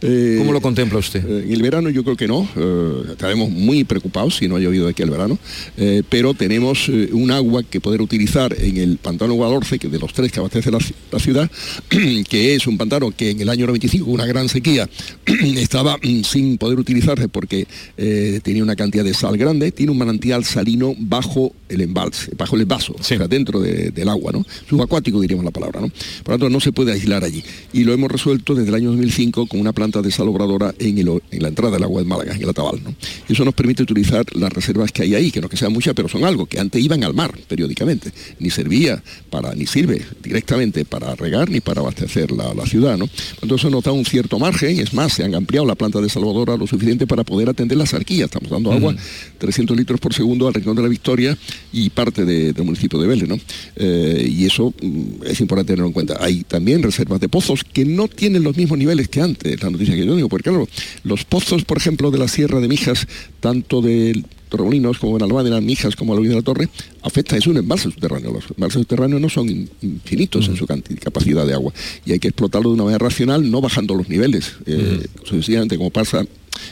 [0.00, 1.24] ¿Cómo lo contempla usted?
[1.26, 4.60] Eh, en el verano yo creo que no, eh, estaremos muy preocupados si no ha
[4.60, 5.38] llovido aquí el verano,
[5.78, 9.98] eh, pero tenemos eh, un agua que poder utilizar en el pantano Guadalhorce, que de
[9.98, 10.78] los tres que abastece la,
[11.10, 11.50] la ciudad,
[12.28, 14.88] que es un pantano que en el año 95, una gran sequía,
[15.56, 17.66] estaba mm, sin poder utilizarse porque
[17.96, 22.56] eh, tenía una cantidad de sal grande, tiene un manantial salino bajo el embalse, bajo
[22.56, 24.44] el vaso, o sea, dentro de- del agua, ¿no?
[24.68, 25.88] Subacuático diríamos la palabra, ¿no?
[25.88, 27.42] Por lo tanto, no se puede aislar allí.
[27.72, 31.42] Y lo hemos resuelto desde el año 2005 con una planta desalobradora en, el- en
[31.42, 32.94] la entrada del agua de Málaga, en el Atabal, ¿no?
[33.28, 35.94] Y eso nos permite utilizar las reservas que hay ahí, que no que sean muchas,
[35.94, 38.12] pero son algo, que antes iban al mar periódicamente.
[38.38, 43.08] Ni servía para, ni sirve directamente para regar ni para abastecer la, la ciudad, ¿no?
[43.42, 46.66] Entonces nos da un cierto margen, es más, se han ampliado la planta desalobradora lo
[46.66, 48.24] suficiente para poder atender la sarquía.
[48.26, 48.94] Estamos dando agua
[49.38, 51.36] 300 litros por segundo al Rincón de la Victoria
[51.72, 53.38] y parte de- del municipio de Vélez, ¿no?
[53.76, 56.16] Eh, y eso mm, es importante tenerlo en cuenta.
[56.20, 59.94] Hay también reservas de pozos que no tienen los mismos niveles que antes, la noticia
[59.94, 60.68] que yo digo, porque claro,
[61.04, 63.06] los pozos, por ejemplo, de la Sierra de Mijas,
[63.40, 64.24] tanto de
[64.56, 66.68] Torremolinos como en Albádena, Mijas como Albuín de la Torre,
[67.02, 68.32] afecta, es un embalse subterráneo.
[68.32, 71.72] Los embalses subterráneos no son in- infinitos en su canti- capacidad de agua
[72.04, 75.90] y hay que explotarlo de una manera racional, no bajando los niveles, eh, sucesivamente como
[75.90, 76.24] pasa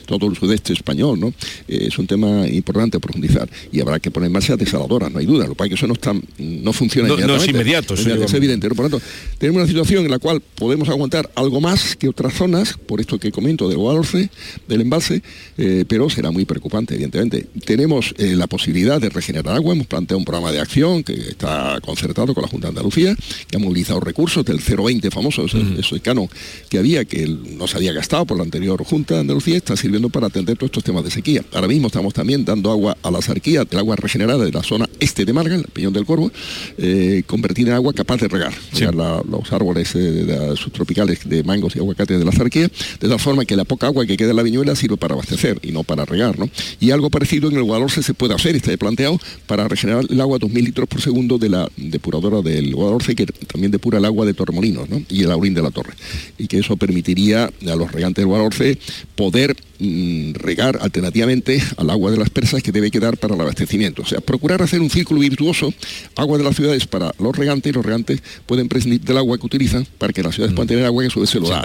[0.07, 1.29] todo el sudeste español, ¿no?
[1.69, 5.19] Eh, es un tema importante a profundizar y habrá que poner en marcha desaladoras, no
[5.19, 5.47] hay duda.
[5.47, 7.51] Lo que que eso no, está, no funciona No- no es inmediatamente.
[7.51, 8.69] inmediato, Es, es evidente.
[8.71, 9.05] Por lo tanto,
[9.37, 13.19] tenemos una situación en la cual podemos aguantar algo más que otras zonas, por esto
[13.21, 14.31] que comento del Guadalhorce,
[14.67, 15.23] del embalse,
[15.59, 17.47] eh, pero será muy preocupante, evidentemente.
[17.75, 21.81] Tenemos eh, la posibilidad de regenerar agua, hemos planteado un programa de acción que está
[21.85, 23.17] concertado con la Junta de Andalucía,
[23.51, 26.29] que ha movilizado recursos del 020 famoso, ese canon
[26.69, 30.09] que había, que no se había gastado por la anterior Junta de Andalucía, está sirviendo
[30.09, 31.45] para atender todos estos temas de sequía.
[31.53, 34.89] Ahora mismo estamos también dando agua a la sarquía, del agua regenerada de la zona
[35.01, 36.31] este de Málaga, el Peñón del Corvo,
[36.79, 41.43] eh, convertida en agua capaz de regar regar la- los árboles eh, de subtropicales de
[41.43, 42.71] mangos y aguacates de la zarquía,
[43.01, 45.59] de tal forma que la poca agua que queda en la viñuela sirve para abastecer
[45.65, 46.39] y no para regar.
[46.39, 46.49] ¿no?
[46.79, 50.37] Y algo parecido en el Guadalhorce se puede hacer, está planteado, para regenerar el agua
[50.37, 54.27] a 2.000 litros por segundo de la depuradora del Guadalhorce, que también depura el agua
[54.27, 55.03] de Torremolinos ¿no?
[55.09, 55.95] y el Aurín de la Torre.
[56.39, 58.79] Y que eso permitiría a los regantes del Guadalhorce
[59.17, 64.03] poder mm, regar alternativamente al agua de las presas que debe quedar para el abastecimiento.
[64.03, 65.73] O sea, procurar hacer un círculo virtuoso,
[66.17, 69.47] agua de las ciudades para los regantes y los regantes pueden prescindir del agua que
[69.47, 71.65] utilizan para que las ciudades puedan tener agua que su vez se lo da.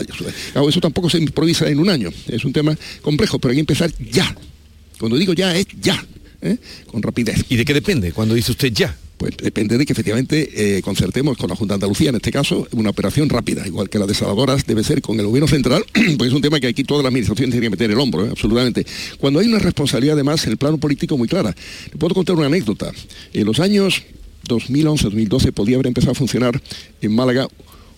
[0.53, 3.61] Claro, eso tampoco se improvisa en un año, es un tema complejo, pero hay que
[3.61, 4.35] empezar ya.
[4.99, 6.05] Cuando digo ya es ya,
[6.41, 6.57] ¿eh?
[6.87, 7.45] con rapidez.
[7.49, 8.95] ¿Y de qué depende cuando dice usted ya?
[9.17, 12.65] Pues depende de que efectivamente eh, concertemos con la Junta de Andalucía, en este caso,
[12.71, 16.33] una operación rápida, igual que la desaladoras debe ser con el gobierno central, porque es
[16.33, 18.29] un tema que aquí toda la administración tiene que meter el hombro, ¿eh?
[18.31, 18.85] absolutamente.
[19.19, 21.53] Cuando hay una responsabilidad además en el plano político muy clara.
[21.91, 22.91] Le puedo contar una anécdota.
[23.33, 24.03] En los años
[24.47, 26.61] 2011-2012 podía haber empezado a funcionar
[27.01, 27.47] en Málaga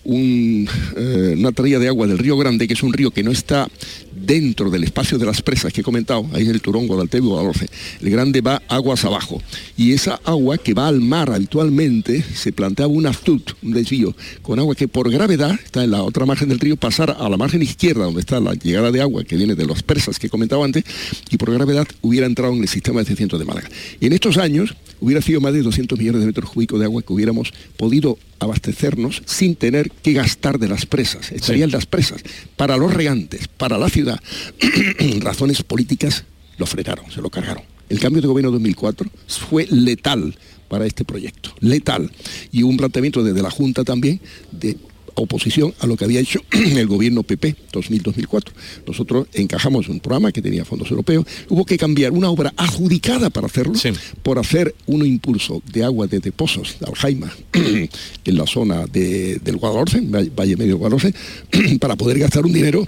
[0.04, 3.68] eh, una traída de agua del río Grande, que es un río que no está
[4.12, 7.26] dentro del espacio de las presas que he comentado, ahí es el Turón, Guadalteo y
[7.26, 7.68] Guadalhorce.
[8.00, 9.40] El Grande va aguas abajo.
[9.76, 14.58] Y esa agua que va al mar habitualmente, se planteaba un aztut, un desvío, con
[14.58, 17.62] agua que por gravedad está en la otra margen del río, pasar a la margen
[17.62, 20.64] izquierda, donde está la llegada de agua que viene de las presas que he comentado
[20.64, 20.84] antes,
[21.30, 23.68] y por gravedad hubiera entrado en el sistema de cientos de Málaga.
[24.00, 27.02] Y en estos años hubiera sido más de 200 millones de metros cúbicos de agua
[27.02, 31.32] que hubiéramos podido abastecernos sin tener que gastar de las presas.
[31.32, 32.22] Estarían las presas.
[32.56, 34.20] Para los regantes, para la ciudad,
[35.20, 36.24] razones políticas
[36.56, 37.64] lo frenaron, se lo cargaron.
[37.88, 40.34] El cambio de gobierno 2004 fue letal
[40.68, 42.10] para este proyecto, letal.
[42.52, 44.20] Y un planteamiento desde la Junta también
[44.52, 44.78] de
[45.14, 48.44] oposición a lo que había hecho el gobierno PP 2000-2004.
[48.86, 53.46] Nosotros encajamos un programa que tenía fondos europeos, hubo que cambiar una obra adjudicada para
[53.46, 53.74] hacerlo,
[54.22, 60.00] por hacer un impulso de agua desde Pozos de Aljaima, en la zona del Guadalhorce,
[60.00, 61.14] Valle Medio Guadalhorce,
[61.80, 62.84] para poder gastar un dinero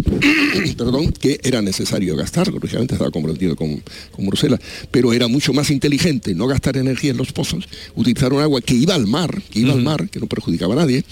[0.77, 4.61] perdón, que era necesario gastar, lógicamente estaba comprometido con, con Bruselas,
[4.91, 8.75] pero era mucho más inteligente no gastar energía en los pozos, utilizar un agua que
[8.75, 11.05] iba al mar, que iba al mar, que no perjudicaba a nadie,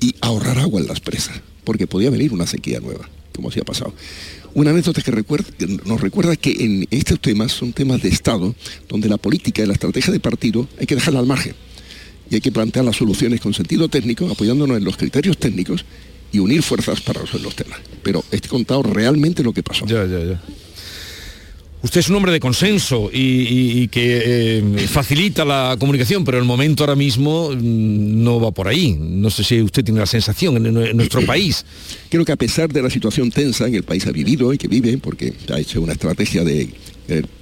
[0.00, 3.64] y ahorrar agua en las presas, porque podía venir una sequía nueva, como así ha
[3.64, 3.92] pasado.
[4.54, 5.12] Una anécdota que,
[5.84, 8.54] nos recuerda que en estos temas son temas de Estado,
[8.88, 11.54] donde la política y la estrategia de partido hay que dejarla al margen.
[12.30, 15.84] Y hay que plantear las soluciones con sentido técnico, apoyándonos en los criterios técnicos
[16.32, 17.78] y unir fuerzas para resolver los temas.
[18.02, 19.84] Pero he contado realmente lo que pasó.
[21.82, 26.82] Usted es un hombre de consenso y, que eh, facilita la comunicación, pero el momento
[26.82, 28.96] ahora mismo mm, no va por ahí.
[28.98, 31.64] No sé si usted tiene la sensación en, nuestro país.
[32.10, 34.68] Creo que a pesar de la situación tensa en el país ha vivido y que
[34.68, 36.68] vive, porque ha hecho una estrategia de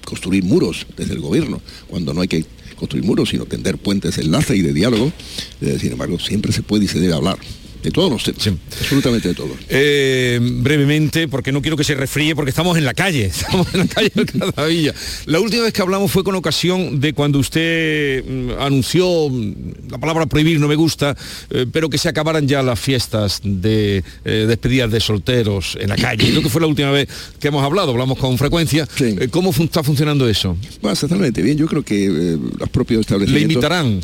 [0.04, 2.44] construir muros desde el gobierno, cuando no hay que
[2.78, 5.12] construir muros, sino tender puentes de enlace y de diálogo,
[5.60, 7.38] eh, sin embargo, siempre se puede y se debe hablar
[7.82, 9.56] de todos los temas, absolutamente de todos.
[9.68, 13.80] Eh, brevemente, porque no quiero que se refríe, porque estamos en la calle, estamos en
[13.80, 14.94] la calle de Cadavilla.
[15.26, 19.98] La última vez que hablamos fue con ocasión de cuando usted mm, anunció, mm, la
[19.98, 21.16] palabra prohibir no me gusta,
[21.50, 25.96] eh, pero que se acabaran ya las fiestas de eh, despedidas de solteros en la
[25.96, 26.30] calle.
[26.30, 27.08] Creo que fue la última vez
[27.38, 28.88] que hemos hablado, hablamos con frecuencia.
[29.30, 30.56] ¿Cómo está funcionando eso?
[30.80, 33.48] Bueno, exactamente bien, yo creo que los propios establecimientos...
[33.48, 34.00] ¿Le invitarán?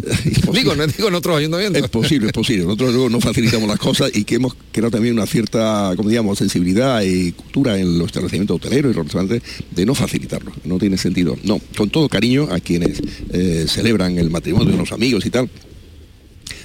[0.52, 1.82] digo, no digo en otros ayuntamientos.
[1.82, 2.64] Es posible, es posible.
[2.64, 6.38] Nosotros luego no facilitamos las cosas y que hemos creado también una cierta, como digamos,
[6.38, 10.52] sensibilidad y cultura en los establecimientos hoteleros y los restaurantes de no facilitarlo.
[10.64, 11.36] No tiene sentido.
[11.44, 13.00] No, con todo cariño a quienes
[13.32, 15.50] eh, celebran el matrimonio de los amigos y tal,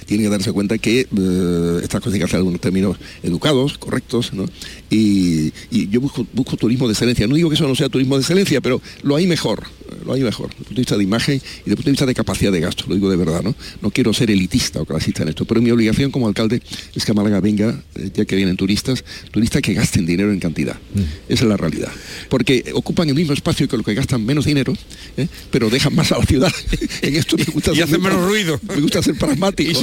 [0.06, 3.78] tienen que darse cuenta que eh, estas cosas hay que hacer en unos términos educados,
[3.78, 4.46] correctos, ¿no?
[4.90, 5.52] y,
[5.90, 7.26] yo busco, busco, turismo de excelencia.
[7.26, 9.64] No digo que eso no sea turismo de excelencia, pero lo hay mejor,
[10.04, 11.92] lo hay mejor, desde el punto de vista de imagen y desde el punto de
[11.92, 13.54] vista de capacidad de gasto, lo digo de verdad, ¿no?
[13.82, 16.62] No quiero ser elitista o clasista en esto, pero mi obligación como alcalde
[16.94, 20.40] es que a Málaga venga, eh, ya que vienen turistas, turistas que gasten dinero en
[20.40, 20.76] cantidad.
[20.94, 21.00] Mm.
[21.28, 21.90] Esa es la realidad.
[22.28, 24.74] Porque ocupan el mismo espacio que los que gastan menos dinero,
[25.16, 25.28] ¿eh?
[25.50, 26.52] pero dejan más a la ciudad.
[27.02, 28.60] en esto me gusta y hacen menos ruido.
[28.68, 29.70] Me gusta ser pragmático.
[29.70, 29.74] Y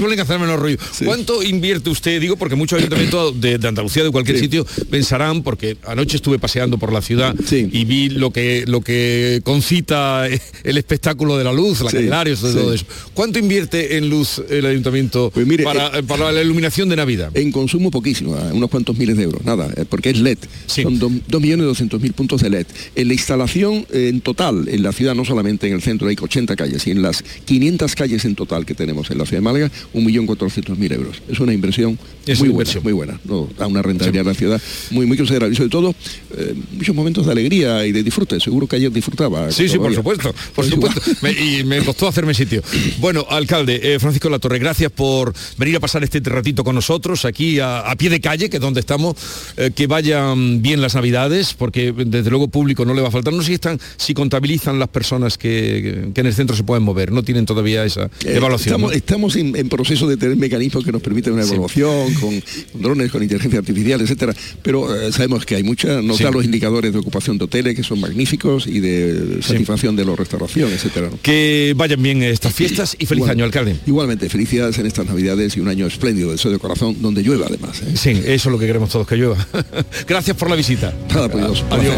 [1.05, 2.20] ¿Cuánto invierte usted?
[2.20, 6.78] Digo, porque muchos ayuntamientos de, de Andalucía, de cualquier sitio, pensarán, porque anoche estuve paseando
[6.78, 11.82] por la ciudad y vi lo que, lo que concita el espectáculo de la luz,
[11.82, 12.86] la Candelarios, todo eso.
[13.14, 17.32] ¿Cuánto invierte en luz el ayuntamiento pues eh, para, la iluminación de Navidad?
[17.36, 20.38] En consumo poquísimo, unos cuantos miles de euros, nada, eh, porque es LED.
[20.68, 22.68] Son 2.200.000 puntos de LED.
[22.95, 26.55] En la instalación en total, en la ciudad, no solamente en el centro, hay 80
[26.55, 29.72] calles, y en las 500 calles en total que tenemos en la ciudad de Málaga,
[30.05, 31.21] 1.400.000 euros.
[31.27, 31.97] Es una inversión
[32.39, 33.19] muy buena, muy buena.
[33.25, 33.49] ¿no?
[33.57, 35.53] Da una rentabilidad a la ciudad muy, muy considerable.
[35.53, 35.95] Y sobre todo,
[36.37, 38.39] eh, muchos momentos de alegría y de disfrute.
[38.39, 39.51] Seguro que ayer disfrutaba.
[39.51, 40.33] Sí, sí, por supuesto.
[40.55, 41.01] Por supuesto.
[41.29, 42.61] y me costó hacerme sitio.
[42.99, 47.59] Bueno, alcalde, eh, Francisco Latorre, gracias por venir a pasar este ratito con nosotros aquí
[47.59, 49.15] a, pie de calle, que es donde estamos.
[49.57, 53.33] Eh, que vayan bien las navidades, porque desde luego público no le va a faltar.
[53.33, 57.11] No sé si están, si contabilizan las personas que, en el centro se pueden mover.
[57.11, 58.91] No tienen todavía esa evaluación.
[58.93, 63.59] Estamos, en, proceso de tener mecanismos que nos permiten una evaluación con, drones, con inteligencia
[63.59, 64.33] artificial, etcétera.
[64.61, 67.99] Pero sabemos que hay muchas, nos da los indicadores de ocupación de hoteles que son
[67.99, 71.09] magníficos y de satisfacción de la restauración, etcétera.
[71.21, 73.75] Que vayan bien estas fiestas y feliz año, alcalde.
[73.85, 77.81] Igualmente, felicidades en estas navidades y un año espléndido, deseo de corazón, donde llueva además.
[77.81, 77.93] ¿eh?
[77.95, 79.47] Sí, eso es lo que queremos todos, que llueva.
[80.07, 80.93] Gracias por la visita.
[81.13, 81.95] Nada, pues, Adiós,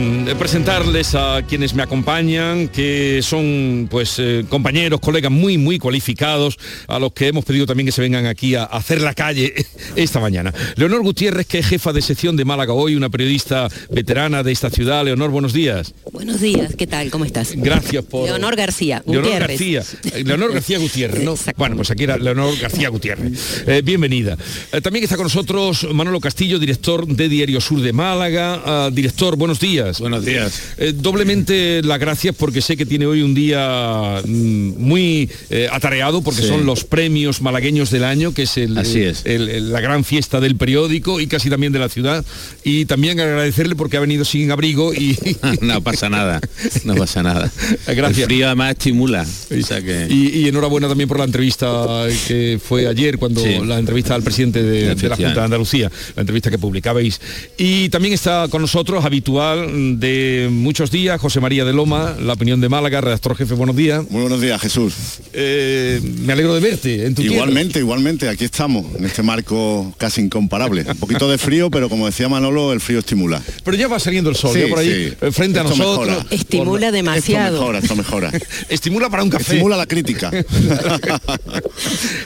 [0.00, 6.58] mm, presentarles a quienes me acompañan, que son pues eh, compañeros, colegas muy, muy cualificados,
[6.88, 9.54] a los que hemos pedido también que se vengan aquí a, hacer la calle
[9.96, 10.52] esta mañana.
[10.76, 14.70] Leonor Gutiérrez, que es jefa de sección de Málaga hoy, una periodista veterana de esta
[14.70, 15.04] ciudad.
[15.04, 15.94] Leonor, buenos días.
[16.12, 17.10] Buenos días, ¿qué tal?
[17.10, 17.52] ¿Cómo estás?
[17.54, 18.26] Gracias por...
[18.26, 19.82] Leonor García Leonor García.
[20.12, 21.34] Eh, Leonor García Gutiérrez, ¿no?
[21.56, 23.64] Bueno, pues aquí era Leonor García Gutiérrez.
[23.66, 24.36] Eh, bienvenida.
[24.82, 29.60] también está con nosotros Manolo Castillo, director de Diario Sur de Málaga, Loma, director, buenos
[29.60, 29.89] días.
[29.98, 30.60] Buenos días.
[30.78, 36.22] Eh, doblemente las gracias porque sé que tiene hoy un día mm, muy eh, atareado
[36.22, 36.48] porque Sí.
[36.48, 39.22] son los premios malagueños del año, que es, el, Así es.
[39.24, 42.24] el- el- la gran fiesta del periódico y casi también de la ciudad.
[42.64, 45.16] Y también agradecerle porque ha venido sin abrigo y...
[45.60, 46.40] no pasa nada,
[46.84, 47.50] no pasa nada.
[47.86, 48.18] Gracias.
[48.20, 49.22] El frío además estimula.
[49.24, 50.06] O sea que...
[50.10, 53.56] Y, y enhorabuena también por la entrevista que fue ayer, cuando Sí.
[53.64, 55.16] la entrevista al presidente de, de la.
[55.16, 57.20] Junta de Andalucía, la entrevista que publicabais.
[57.58, 62.60] Y también está con nosotros, habitual de muchos días, José María de Loma, la opinión
[62.60, 64.04] de Málaga, redactor jefe, buenos días.
[64.10, 64.94] Muy buenos días, Jesús.
[65.32, 67.34] Eh, me alegro de verte en tu tierra.
[67.36, 70.84] Igualmente, igualmente, aquí estamos, en este marco casi incomparable.
[70.88, 73.42] Un poquito de frío, pero como decía Manolo, el frío estimula.
[73.64, 75.16] Pero ya va saliendo el sol, Sí, ya por ahí, sí.
[75.20, 76.06] eh, frente a nosotros.
[76.08, 76.26] mejora.
[76.30, 77.46] Estimula Por- demasiado.
[77.56, 78.32] Esto mejora, esto mejora.
[78.68, 79.52] Estimula para un café.
[79.54, 80.30] Estimula la crítica.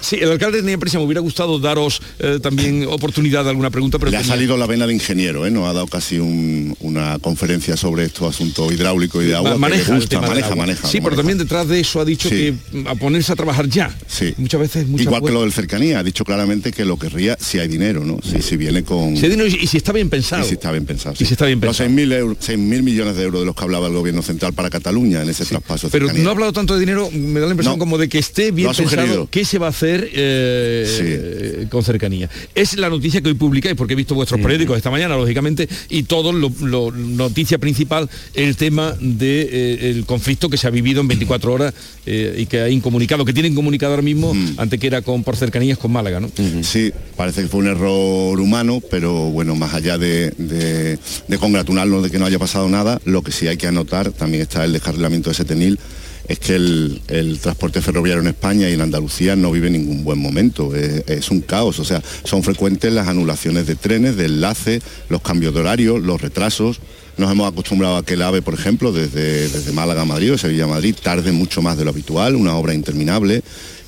[0.01, 3.99] Sí, el alcalde tenía prisa, me hubiera gustado daros eh, también oportunidad de alguna pregunta,
[3.99, 5.51] pero Le ha salido la vena de ingeniero, ¿eh?
[5.51, 7.34] Nos ha dado casi un- una conferencia
[7.77, 9.51] sobre estos asuntos hidráulicos y de agua.
[9.51, 10.57] que le maneja, gusta, maneja, agua.
[10.57, 10.89] maneja.
[10.89, 11.17] Sí, pero maneja.
[11.17, 12.35] también detrás de eso ha dicho Sí.
[12.71, 13.97] que mm, a ponerse a trabajar ya.
[14.07, 14.35] Sí.
[14.39, 17.59] Muchas veces, muchas Igual que lo del cercanía, ha dicho claramente que lo querría si
[17.59, 18.19] hay dinero, ¿no?
[18.23, 19.17] Si, si viene con...
[19.17, 20.43] Si hay dinero y si está bien pensado.
[20.45, 21.15] Y si está bien pensado.
[21.19, 21.91] Y si está bien Los pensado.
[21.91, 25.23] 6.000 euros, 6.000 millones de euros de los que hablaba el gobierno central para Cataluña
[25.23, 25.89] en ese traspaso.
[25.91, 26.25] Pero cercanía.
[26.25, 27.79] no ha hablado tanto de dinero, me da la impresión No.
[27.79, 29.29] como de que esté bien pensado sugerido.
[29.31, 32.29] qué se va a hacer eh, eh, con cercanía.
[32.55, 36.05] Es la noticia que hoy publicáis, porque he visto vuestros periódicos esta mañana, lógicamente, y
[36.05, 36.91] todo lo, lo-
[37.29, 41.75] noticia principal, el tema del conflicto que se ha vivido en 24 horas
[42.07, 44.55] eh, y que ha incomunicado, que tienen comunicado ahora mismo, Mm.
[44.59, 46.31] antes que era con por cercanías con Málaga, ¿no?
[46.63, 50.99] Sí, parece que fue un error humano, pero bueno, más allá de, de-
[51.29, 54.43] de congratularnos de que no haya pasado nada, lo que sí hay que anotar, también
[54.43, 55.79] está el descarrilamiento de Setenil,
[56.27, 60.19] es que el, el transporte ferroviario en España y en Andalucía no vive ningún buen
[60.19, 64.83] momento, es, es un caos, o sea, son frecuentes las anulaciones de trenes, de enlaces,
[65.11, 66.81] los cambios de horario, los retrasos.
[67.17, 70.39] Nos hemos acostumbrado a que el AVE, por ejemplo, desde, desde Málaga a Madrid o
[70.39, 73.43] Sevilla a Madrid, tarde mucho más de lo habitual, una obra interminable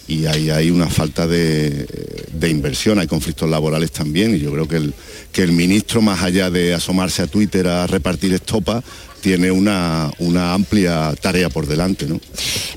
[0.09, 1.87] y hay una falta de,
[2.33, 4.95] de inversión, hay conflictos laborales también y yo creo que el,
[5.33, 8.83] que el ministro, más allá de asomarse a Twitter a repartir estopa,
[9.27, 12.07] tiene una, una amplia tarea por delante.
[12.07, 12.21] ¿no?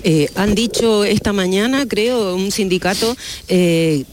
[0.04, 3.16] Eh, han dicho esta mañana, creo, un sindicato
[3.48, 4.04] eh,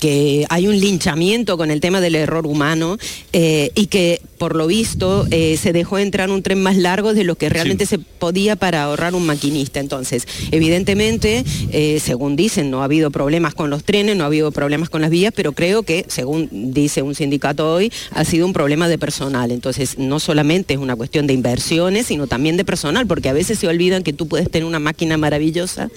[0.00, 2.98] que hay un linchamiento con el tema del error humano
[3.32, 7.24] eh, y que por lo visto eh, se dejó entrar un tren más largo de
[7.24, 9.80] lo que realmente se podía para ahorrar un maquinista.
[9.80, 14.52] Entonces, evidentemente, eh, según dicen, no ha habido problemas con los trenes, no ha habido
[14.52, 18.52] problemas con las vías, pero creo que, según dice un sindicato hoy, ha sido un
[18.52, 19.50] problema de personal.
[19.50, 23.58] Entonces, no solamente es una cuestión de inversiones, sino también de personal, porque a veces
[23.58, 25.90] se olvidan que tú puedes tener una máquina maravillosa,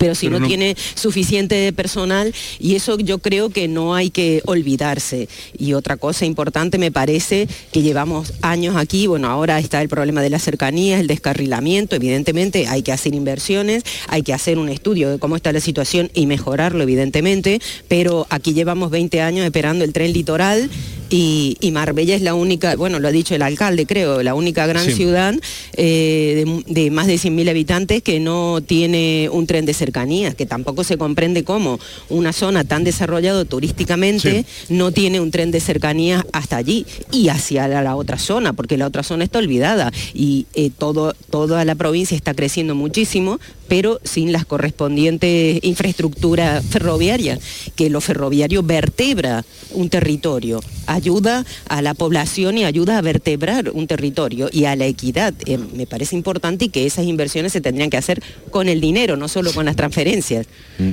[0.00, 4.08] pero si Pero no, no- tiene suficiente personal, y eso yo creo que no hay
[4.08, 5.28] que olvidarse.
[5.58, 10.22] Y otra cosa importante me parece que llevamos años aquí, bueno, ahora está el problema
[10.22, 15.10] de la cercanía, el descarrilamiento, evidentemente hay que hacer inversiones, hay que hacer un estudio
[15.10, 19.92] de cómo está la situación y mejorarlo, evidentemente, pero aquí llevamos 20 años esperando el
[19.92, 20.70] tren litoral
[21.12, 24.66] y, y Marbella es la única, bueno, lo ha dicho el alcalde, creo, la única
[24.66, 24.92] gran Sí.
[24.92, 25.34] ciudad
[25.76, 30.46] eh, de, de más de 100.000 habitantes que no tiene un tren de cercanías, que
[30.46, 36.24] tampoco se comprende cómo una zona tan desarrollada turísticamente no tiene un tren de cercanías
[36.32, 40.46] hasta allí y hacia la, la otra zona, porque la otra zona está olvidada y
[40.54, 47.40] eh, todo, toda la provincia está creciendo muchísimo, pero sin las correspondientes infraestructuras ferroviarias,
[47.76, 53.86] que lo ferroviario vertebra un territorio, ayuda a la población y ayuda a vertebrar un
[53.86, 55.34] territorio y a la equidad.
[55.46, 59.16] Eh, me parece importante y que esas inversiones se tendrían que hacer con el dinero,
[59.16, 60.46] no solo con las transferencias.
[60.78, 60.90] Mm.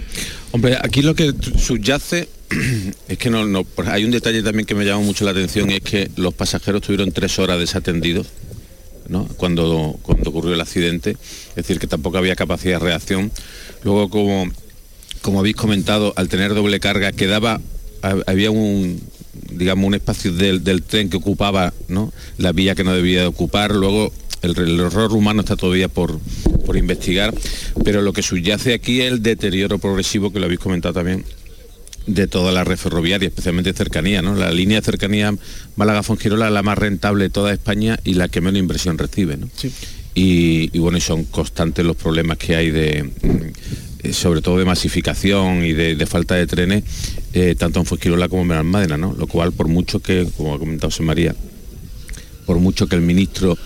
[0.54, 2.30] Hombre, aquí lo que subyace
[3.10, 6.10] es que no, hay un detalle también que me llama mucho la atención, es que
[6.16, 8.28] los pasajeros tuvieron tres horas desatendidos
[9.10, 9.26] ¿no?
[9.36, 11.18] cuando, cuando ocurrió el accidente,
[11.50, 13.32] es decir, que tampoco había capacidad de reacción.
[13.84, 14.50] Luego, como,
[15.22, 17.60] como habéis comentado, al tener doble carga quedaba,
[18.02, 19.02] ha- había un
[19.52, 22.12] digamos un espacio del, tren que ocupaba ¿no?
[22.40, 24.12] la vía que no debía de ocupar, luego
[24.42, 26.20] el, el error humano está todavía por,
[26.66, 27.34] por investigar,
[27.84, 31.24] pero lo que subyace aquí es el deterioro progresivo, que lo habéis comentado también,
[32.08, 34.34] de toda la red ferroviaria, especialmente cercanía, ¿no?
[34.34, 35.34] La línea de cercanía
[35.76, 39.50] Málaga-Fongirola es la más rentable de toda España y la que menos inversión recibe, ¿no?
[40.16, 43.12] Y, y bueno, y son constantes los problemas que hay de,
[44.04, 46.84] eh, sobre todo de masificación y de, de falta de trenes,
[47.34, 49.14] eh, tanto en Fongirola como en Benalmádena, ¿no?
[49.14, 51.36] Lo cual, por mucho que, como ha comentado José María,
[52.46, 53.58] por mucho que el ministro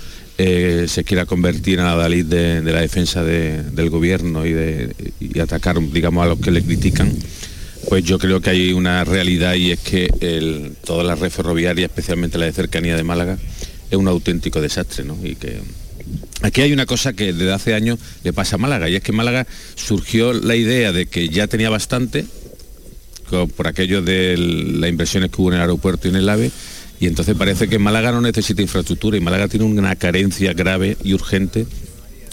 [0.43, 4.53] eh, se quiera convertir en la Dalí de, de la defensa de- del gobierno y,
[4.53, 4.95] de,
[5.41, 7.13] atacar, digamos, a los que le critican,
[7.89, 10.07] pues yo creo que hay una realidad y es que
[10.85, 13.37] toda la red ferroviaria, especialmente la de cercanía de Málaga,
[13.89, 15.03] es un auténtico desastre.
[15.23, 15.59] Y que
[16.41, 19.11] Aquí hay una cosa que desde hace años le pasa a Málaga y es que
[19.11, 22.25] Málaga surgió la idea de que ya tenía bastante
[23.55, 26.51] por aquello de las inversiones que hubo en el aeropuerto y en el AVE
[27.01, 31.15] y entonces parece que Málaga no necesita infraestructura y Málaga tiene una carencia grave y
[31.15, 31.65] urgente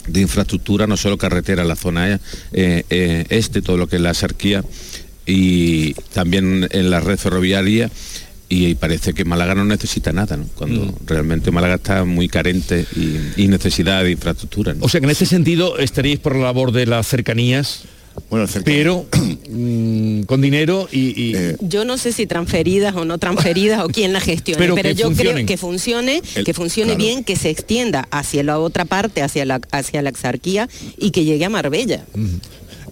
[0.07, 2.21] de infraestructura, no solo carretera, la zona
[2.53, 4.63] eh, eh, este, todo lo que es la sarquía
[5.25, 7.91] y también en la red ferroviaria
[8.51, 11.07] y parece que Málaga no necesita nada, cuando mm.
[11.07, 12.85] realmente Málaga está muy carente
[13.37, 14.75] y, necesidad de infraestructura.
[14.81, 17.85] O sea que en este sentido estaríais por la labor de las cercanías.
[18.31, 19.07] Bueno, pero
[19.49, 24.13] mm, con dinero y, eh, yo no sé si transferidas o no transferidas o quién
[24.13, 28.59] la gestione pero, yo creo que funcione que funcione bien que se extienda hacia la
[28.59, 32.05] otra parte hacia la hacia la exarquía y que llegue a Marbella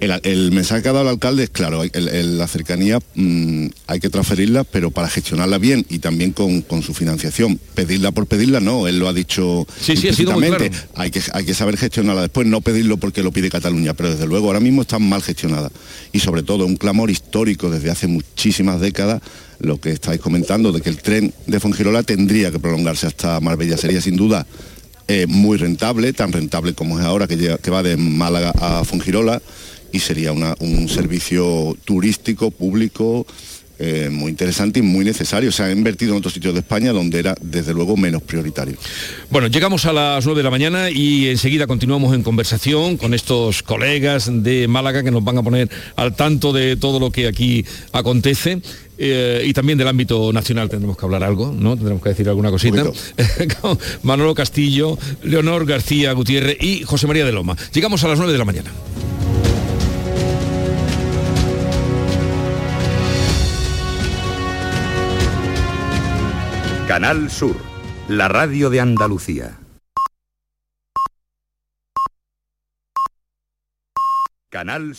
[0.00, 4.64] el, mensaje que ha dado el alcalde es claro, la cercanía mm, hay que transferirla,
[4.64, 7.58] pero para gestionarla bien y también con, su financiación.
[7.74, 9.94] Pedirla por pedirla, no, él lo ha dicho sí,
[10.94, 14.26] hay, que, hay que saber gestionarla después, no pedirlo porque lo pide Cataluña, pero desde
[14.26, 15.70] luego ahora mismo está mal gestionada.
[16.12, 19.22] Y sobre todo un clamor histórico desde hace muchísimas décadas
[19.58, 23.76] lo que estáis comentando de que el tren de Fongirola tendría que prolongarse hasta Marbella.
[23.76, 24.46] Sería sin duda
[25.08, 29.40] eh, muy rentable, tan rentable como es ahora que, que va de Málaga a Fongirola
[29.92, 33.26] y sería un servicio turístico, público,
[33.78, 35.52] eh, muy interesante y muy necesario.
[35.52, 38.76] Se ha invertido en otros sitios de España donde era desde luego menos prioritario.
[39.30, 43.62] Bueno, llegamos a las 9 de la mañana y enseguida continuamos en conversación con estos
[43.62, 47.66] colegas de Málaga que nos van a poner al tanto de todo lo que aquí
[47.92, 48.62] acontece.
[48.98, 51.76] Eh, y también del ámbito nacional tendremos que hablar algo, ¿no?
[51.76, 52.82] Tendremos que decir alguna cosita.
[54.02, 57.58] Manolo Castillo, Leonor García Gutiérrez y José María de Loma.
[57.74, 58.72] Llegamos a las 9 de la mañana.
[66.86, 67.56] Canal Sur,
[68.06, 69.58] la radio de Andalucía.
[74.50, 74.94] Canal